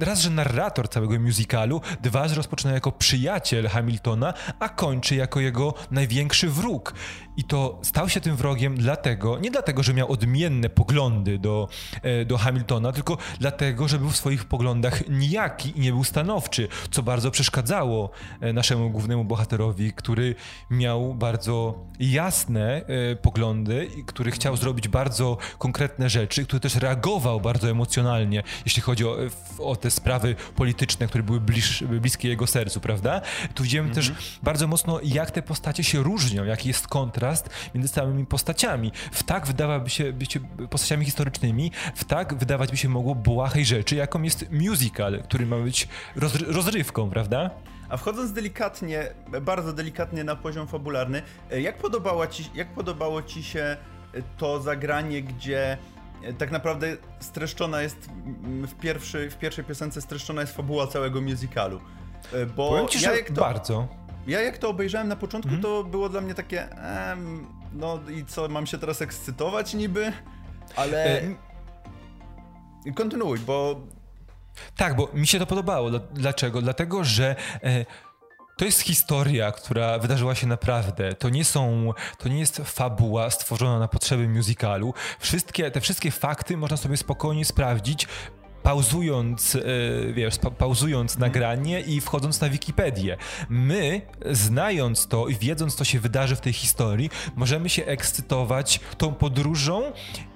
raz, 0.00 0.20
że 0.20 0.30
narrator 0.30 0.88
całego 0.88 1.20
musicalu, 1.20 1.80
dwa, 2.02 2.28
że 2.28 2.34
rozpoczyna 2.34 2.74
jako 2.74 2.92
przyjaciel 2.92 3.68
Hamiltona, 3.68 4.34
a 4.58 4.68
kończy 4.68 5.14
jako 5.14 5.40
jego 5.40 5.74
największy 5.90 6.48
wróg. 6.48 6.94
I 7.36 7.44
to 7.44 7.78
stał 7.82 8.08
się 8.08 8.20
tym 8.20 8.36
wrogiem 8.36 8.76
dlatego, 8.76 9.38
nie 9.38 9.50
dlatego, 9.50 9.82
że 9.82 9.94
miał 9.94 10.12
odmienne 10.12 10.70
poglądy 10.70 11.38
do, 11.38 11.68
e, 12.02 12.24
do 12.24 12.38
Hamiltona, 12.38 12.92
tylko 12.92 13.18
dlatego, 13.38 13.88
że 13.88 13.98
był 13.98 14.10
w 14.10 14.16
swoich 14.16 14.44
poglądach 14.44 15.08
nijaki 15.08 15.72
i 15.76 15.80
nie 15.80 15.92
był 15.92 16.04
stanowczy 16.04 16.39
stanowczy, 16.40 16.68
co 16.90 17.02
bardzo 17.02 17.30
przeszkadzało 17.30 18.10
e, 18.40 18.52
naszemu 18.52 18.90
głównemu 18.90 19.24
bohaterowi, 19.24 19.92
który 19.92 20.34
miał 20.70 21.14
bardzo 21.14 21.84
jasne 22.00 22.82
e, 22.86 23.16
poglądy 23.16 23.88
i 23.96 24.04
który 24.04 24.30
chciał 24.30 24.56
zrobić 24.56 24.88
bardzo 24.88 25.38
konkretne 25.58 26.10
rzeczy, 26.10 26.44
który 26.44 26.60
też 26.60 26.74
reagował 26.74 27.40
bardzo 27.40 27.70
emocjonalnie, 27.70 28.42
jeśli 28.64 28.82
chodzi 28.82 29.06
o, 29.06 29.16
o 29.58 29.76
te 29.76 29.90
sprawy 29.90 30.36
polityczne, 30.56 31.06
które 31.06 31.24
były 31.24 31.40
bliż, 31.40 31.84
bliskie 31.84 32.28
jego 32.28 32.46
sercu, 32.46 32.80
prawda? 32.80 33.20
Tu 33.54 33.62
widzimy 33.62 33.88
mhm. 33.88 33.94
też 33.94 34.38
bardzo 34.42 34.66
mocno, 34.66 35.00
jak 35.02 35.30
te 35.30 35.42
postacie 35.42 35.84
się 35.84 36.02
różnią, 36.02 36.44
jaki 36.44 36.68
jest 36.68 36.88
kontrast 36.88 37.50
między 37.74 37.88
samymi 37.88 38.26
postaciami. 38.26 38.92
W 39.12 39.22
tak 39.22 39.46
wydawałoby 39.46 39.90
się 39.90 40.12
być 40.12 40.38
postaciami 40.70 41.04
historycznymi, 41.04 41.72
w 41.94 42.04
tak 42.04 42.34
wydawać 42.34 42.70
by 42.70 42.76
się 42.76 42.88
mogło 42.88 43.14
błahej 43.14 43.64
rzeczy, 43.64 43.96
jaką 43.96 44.22
jest 44.22 44.46
musical, 44.50 45.22
który 45.22 45.46
ma 45.46 45.56
być 45.56 45.88
rozrywką, 46.34 47.10
prawda? 47.10 47.50
A 47.88 47.96
wchodząc 47.96 48.32
delikatnie, 48.32 49.14
bardzo 49.42 49.72
delikatnie 49.72 50.24
na 50.24 50.36
poziom 50.36 50.66
fabularny, 50.66 51.22
jak, 51.60 51.78
podobało 51.78 52.26
ci, 52.26 52.50
jak 52.54 52.74
podobało 52.74 53.22
ci 53.22 53.42
się 53.42 53.76
to 54.36 54.60
zagranie, 54.60 55.22
gdzie 55.22 55.78
tak 56.38 56.50
naprawdę 56.50 56.96
streszczona 57.20 57.82
jest 57.82 58.10
w, 58.68 58.74
pierwszy, 58.74 59.30
w 59.30 59.36
pierwszej 59.36 59.64
piosence 59.64 60.00
streszczona 60.00 60.40
jest 60.40 60.56
fabuła 60.56 60.86
całego 60.86 61.20
musicalu. 61.20 61.80
Bo 62.56 62.68
Powiem 62.70 62.88
ci, 62.88 63.04
ja 63.04 63.16
jak 63.16 63.28
to, 63.28 63.40
bardzo. 63.40 63.88
Ja 64.26 64.42
jak 64.42 64.58
to 64.58 64.68
obejrzałem 64.68 65.08
na 65.08 65.16
początku, 65.16 65.50
mm. 65.50 65.62
to 65.62 65.84
było 65.84 66.08
dla 66.08 66.20
mnie 66.20 66.34
takie 66.34 66.68
no 67.72 68.00
i 68.10 68.24
co, 68.24 68.48
mam 68.48 68.66
się 68.66 68.78
teraz 68.78 69.02
ekscytować 69.02 69.74
niby? 69.74 70.12
Ale... 70.76 71.22
Kontynuuj, 72.94 73.38
bo 73.38 73.80
tak, 74.76 74.96
bo 74.96 75.08
mi 75.14 75.26
się 75.26 75.38
to 75.38 75.46
podobało. 75.46 75.90
Dlaczego? 75.90 76.62
Dlatego, 76.62 77.04
że 77.04 77.36
e, 77.62 77.84
to 78.60 78.64
jest 78.64 78.80
historia, 78.80 79.52
która 79.52 79.98
wydarzyła 79.98 80.34
się 80.34 80.46
naprawdę. 80.46 81.14
To 81.14 81.28
nie 81.28 81.44
są, 81.44 81.92
to 82.18 82.28
nie 82.28 82.38
jest 82.40 82.56
fabuła 82.56 83.30
stworzona 83.30 83.78
na 83.78 83.88
potrzeby 83.88 84.28
musicalu. 84.28 84.94
Wszystkie, 85.18 85.70
te 85.70 85.80
wszystkie 85.80 86.10
fakty 86.10 86.56
można 86.56 86.76
sobie 86.76 86.96
spokojnie 86.96 87.44
sprawdzić 87.44 88.08
pauzując, 88.62 89.56
e, 89.56 90.12
wiesz, 90.12 90.34
pauzując 90.58 91.12
mhm. 91.14 91.32
nagranie 91.32 91.80
i 91.80 92.00
wchodząc 92.00 92.40
na 92.40 92.48
Wikipedię. 92.48 93.16
My, 93.48 94.02
znając 94.30 95.06
to 95.06 95.28
i 95.28 95.34
wiedząc, 95.34 95.74
co 95.74 95.84
się 95.84 96.00
wydarzy 96.00 96.36
w 96.36 96.40
tej 96.40 96.52
historii, 96.52 97.10
możemy 97.36 97.68
się 97.68 97.84
ekscytować 97.84 98.80
tą 98.98 99.14
podróżą 99.14 99.82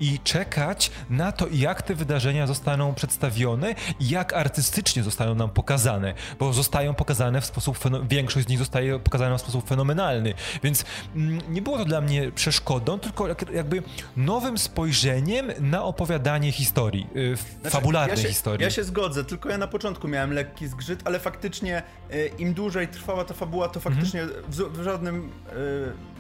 i 0.01 0.19
czekać 0.25 0.91
na 1.11 1.33
to, 1.33 1.47
jak 1.53 1.83
te 1.83 1.95
wydarzenia 1.95 2.47
zostaną 2.47 2.95
przedstawione 2.95 3.75
i 4.01 4.09
jak 4.09 4.33
artystycznie 4.33 5.03
zostaną 5.03 5.35
nam 5.35 5.51
pokazane, 5.51 6.15
bo 6.39 6.53
zostają 6.53 6.95
pokazane 6.95 7.41
w 7.41 7.45
sposób, 7.45 7.79
większość 8.09 8.47
z 8.47 8.49
nich 8.49 8.59
zostaje 8.59 8.99
pokazana 8.99 9.39
w 9.39 9.41
sposób 9.41 9.69
fenomenalny, 9.69 10.35
więc 10.63 10.85
mm, 11.17 11.41
nie 11.49 11.63
było 11.63 11.79
to 11.79 11.85
dla 11.85 12.01
mnie 12.01 12.33
przeszkodą, 12.33 12.99
tylko 12.99 13.29
jakby 13.55 13.83
nowym 14.17 14.59
spojrzeniem 14.59 15.53
na 15.61 15.85
opowiadanie 15.85 16.53
historii, 16.53 17.07
y, 17.17 17.37
znaczy, 17.37 17.71
fabularnej 17.71 18.14
ja 18.14 18.14
się, 18.17 18.29
historii. 18.29 18.65
Ja 18.65 18.71
się 18.71 18.85
zgodzę, 18.85 19.25
tylko 19.25 19.49
ja 19.49 19.59
na 19.59 19.67
początku 19.67 20.09
miałem 20.09 20.33
lekki 20.33 20.69
zgrzyt, 20.69 21.03
ale 21.05 21.19
faktycznie 21.19 21.83
e, 22.11 22.27
im 22.27 22.55
dłużej 22.55 22.89
trwała 22.89 23.25
ta 23.25 23.35
fabuła, 23.35 23.69
to 23.69 23.81
faktycznie 23.81 24.23
mhm. 24.23 24.45
w, 24.53 24.57
w, 24.57 24.83
żadnym 24.83 25.33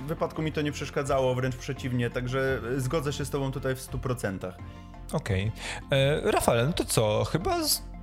e, 0.02 0.07
wypadku 0.07 0.42
mi 0.42 0.52
to 0.52 0.62
nie 0.62 0.72
przeszkadzało, 0.72 1.35
wręcz 1.35 1.57
przeciwnie, 1.57 2.11
także 2.11 2.61
e, 2.76 2.80
zgodzę 2.80 3.12
się 3.12 3.24
z 3.24 3.30
tobą 3.30 3.52
tutaj 3.52 3.76
w 3.76 3.78
100%. 3.78 4.52
Okej. 5.12 5.52
Okay. 5.87 6.30
Rafale, 6.30 6.66
no 6.66 6.72
to 6.72 6.85
co? 6.85 7.24
Chyba 7.24 7.59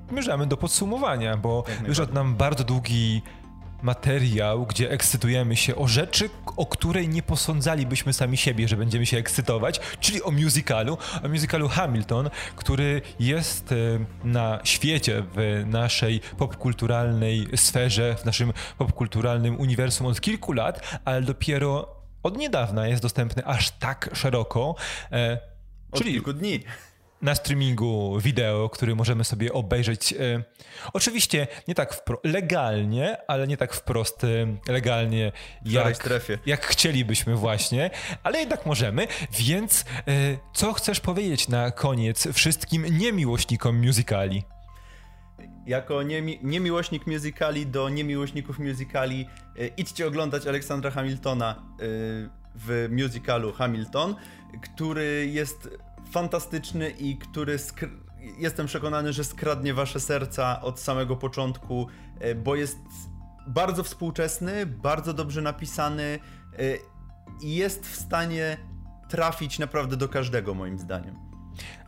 zmierzamy 0.10 0.48
do 0.48 0.58
podsumowania, 0.58 1.38
bo 1.38 1.64
wyszedł 1.88 2.14
nam 2.14 2.36
bardzo 2.36 2.64
długi 2.64 3.22
materiał, 3.82 4.66
gdzie 4.66 4.92
ekscytujemy 4.92 5.56
się 5.56 5.76
o 5.76 5.88
rzeczy, 5.88 6.30
o 6.58 6.66
której 6.66 7.10
nie 7.10 7.24
posądzalibyśmy 7.24 8.14
sami 8.14 8.38
siebie, 8.38 8.68
że 8.68 8.78
będziemy 8.78 9.06
się 9.06 9.18
ekscytować, 9.18 9.80
czyli 10.00 10.24
o 10.24 10.32
musicalu, 10.32 10.98
o 11.24 11.28
musicalu 11.28 11.70
Hamilton, 11.70 12.30
który 12.56 13.02
jest 13.20 13.72
e, 13.72 13.76
na 14.24 14.60
świecie, 14.64 15.24
w 15.36 15.64
naszej 15.68 16.22
popkulturalnej 16.38 17.48
sferze, 17.56 18.16
w 18.16 18.26
naszym 18.26 18.54
popkulturalnym 18.78 19.60
uniwersum 19.60 20.08
od 20.08 20.22
kilku 20.22 20.54
lat, 20.54 21.00
ale 21.06 21.22
dopiero 21.22 21.96
od 22.24 22.38
niedawna 22.38 22.88
jest 22.88 23.02
dostępny 23.02 23.46
aż 23.46 23.72
tak 23.72 24.10
szeroko. 24.14 24.76
E, 25.12 25.40
od 25.92 26.00
czyli 26.00 26.12
kilku 26.12 26.34
dni 26.34 26.60
na 27.22 27.36
streamingu 27.36 28.20
wideo, 28.20 28.70
który 28.70 28.96
możemy 28.96 29.24
sobie 29.24 29.54
obejrzeć. 29.54 30.14
E, 30.14 30.44
oczywiście 30.94 31.48
nie 31.68 31.76
tak 31.76 32.04
legalnie, 32.24 33.18
ale 33.28 33.48
nie 33.48 33.58
tak 33.58 33.74
wprost 33.74 34.24
e, 34.24 34.28
legalnie, 34.72 35.32
jak, 35.66 36.10
jak 36.46 36.66
chcielibyśmy 36.66 37.36
właśnie, 37.36 37.90
ale 38.24 38.40
jednak 38.40 38.66
możemy. 38.66 39.08
Więc 39.40 39.82
e, 39.82 40.14
co 40.54 40.74
chcesz 40.74 41.00
powiedzieć 41.00 41.48
na 41.48 41.72
koniec 41.72 42.28
wszystkim 42.34 42.86
niemiłośnikom 42.98 43.86
musicali? 43.86 44.44
Jako 45.66 46.04
niemi 46.04 46.40
niemiłośnik 46.44 47.08
musicali 47.08 47.68
do 47.68 47.90
niemiłośników 47.90 48.60
musicali 48.60 49.28
idźcie 49.78 50.08
oglądać 50.08 50.48
Aleksandra 50.48 50.92
Hamiltona 50.92 51.64
w 52.56 52.88
musicalu 52.92 53.54
Hamilton, 53.54 54.16
który 54.62 55.28
jest 55.32 55.70
fantastyczny 56.12 56.90
i 56.90 57.18
który 57.18 57.58
jestem 58.38 58.68
przekonany, 58.68 59.14
że 59.14 59.24
skradnie 59.24 59.74
wasze 59.74 60.00
serca 60.00 60.62
od 60.62 60.80
samego 60.80 61.16
początku, 61.16 61.88
e, 62.20 62.36
bo 62.36 62.56
jest 62.56 62.80
bardzo 63.48 63.84
współczesny, 63.84 64.66
bardzo 64.66 65.14
dobrze 65.14 65.42
napisany 65.42 66.04
e, 66.04 66.60
i 67.42 67.56
jest 67.56 67.88
w 67.88 67.96
stanie 67.96 68.58
trafić 69.10 69.60
naprawdę 69.60 69.98
do 69.98 70.10
każdego, 70.10 70.54
moim 70.54 70.80
zdaniem. 70.80 71.31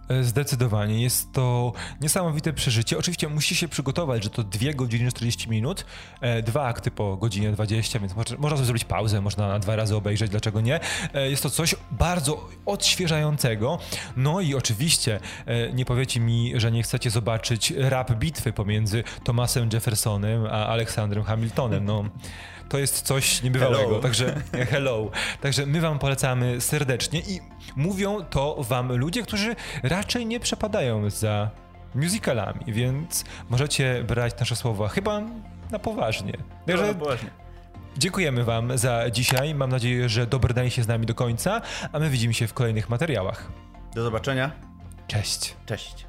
E, 0.09 0.23
zdecydowanie. 0.23 1.03
Jest 1.03 1.33
to 1.33 1.73
niesamowite 2.01 2.53
przeżycie. 2.53 2.97
Oczywiście 2.97 3.29
musi 3.29 3.55
się 3.55 3.67
przygotować, 3.67 4.23
że 4.23 4.29
to 4.29 4.43
2 4.43 4.73
godziny 4.73 5.11
40 5.11 5.49
minut, 5.49 5.85
e, 6.21 6.41
dwa 6.41 6.65
akty 6.65 6.91
po 6.91 7.17
godzinie 7.17 7.51
20, 7.51 7.99
więc 7.99 8.13
można 8.15 8.57
sobie 8.57 8.65
zrobić 8.65 8.85
pauzę, 8.85 9.21
można 9.21 9.59
dwa 9.59 9.75
razy 9.75 9.95
obejrzeć, 9.95 10.31
dlaczego 10.31 10.61
nie. 10.61 10.79
E, 11.13 11.29
jest 11.29 11.43
to 11.43 11.49
coś 11.49 11.75
bardzo 11.91 12.49
odświeżającego. 12.65 13.79
No 14.17 14.41
i 14.41 14.55
oczywiście 14.55 15.19
nie 15.73 15.85
powiecie 15.85 16.19
mi, 16.19 16.53
że 16.55 16.71
nie 16.71 16.83
chcecie 16.83 17.09
zobaczyć 17.09 17.73
rap 17.77 18.11
bitwy 18.11 18.53
pomiędzy 18.53 19.03
Thomasem 19.23 19.69
Jeffersonem 19.73 20.45
a 20.45 20.67
Aleksandrem 20.67 21.23
Hamiltonem. 21.23 21.85
No 21.85 22.03
to 22.73 22.79
jest 22.79 23.01
coś 23.01 23.43
niebywałego. 23.43 23.77
Hello. 23.77 23.99
Także 23.99 24.41
hello. 24.71 25.11
Także 25.41 25.65
my 25.65 25.81
wam 25.81 25.99
polecamy 25.99 26.61
serdecznie 26.61 27.19
i 27.19 27.39
mówią 27.75 28.23
to 28.23 28.63
wam 28.63 28.91
ludzie, 28.91 29.23
którzy 29.23 29.55
raczej 29.83 30.25
nie 30.25 30.39
przepadają 30.39 31.09
za 31.09 31.49
musicalami, 31.95 32.63
więc 32.67 33.25
możecie 33.49 34.03
brać 34.07 34.39
nasze 34.39 34.55
słowa 34.55 34.87
chyba 34.87 35.21
na 35.71 35.79
poważnie. 35.79 36.33
Także 36.67 36.87
na 36.87 36.93
poważnie. 36.93 37.29
Dziękujemy 37.97 38.43
Wam 38.43 38.77
za 38.77 39.09
dzisiaj. 39.09 39.55
Mam 39.55 39.69
nadzieję, 39.69 40.09
że 40.09 40.27
dobrnęli 40.27 40.71
się 40.71 40.83
z 40.83 40.87
nami 40.87 41.05
do 41.05 41.15
końca, 41.15 41.61
a 41.91 41.99
my 41.99 42.09
widzimy 42.09 42.33
się 42.33 42.47
w 42.47 42.53
kolejnych 42.53 42.89
materiałach. 42.89 43.51
Do 43.95 44.03
zobaczenia. 44.03 44.51
Cześć. 45.07 45.55
Cześć. 45.65 46.07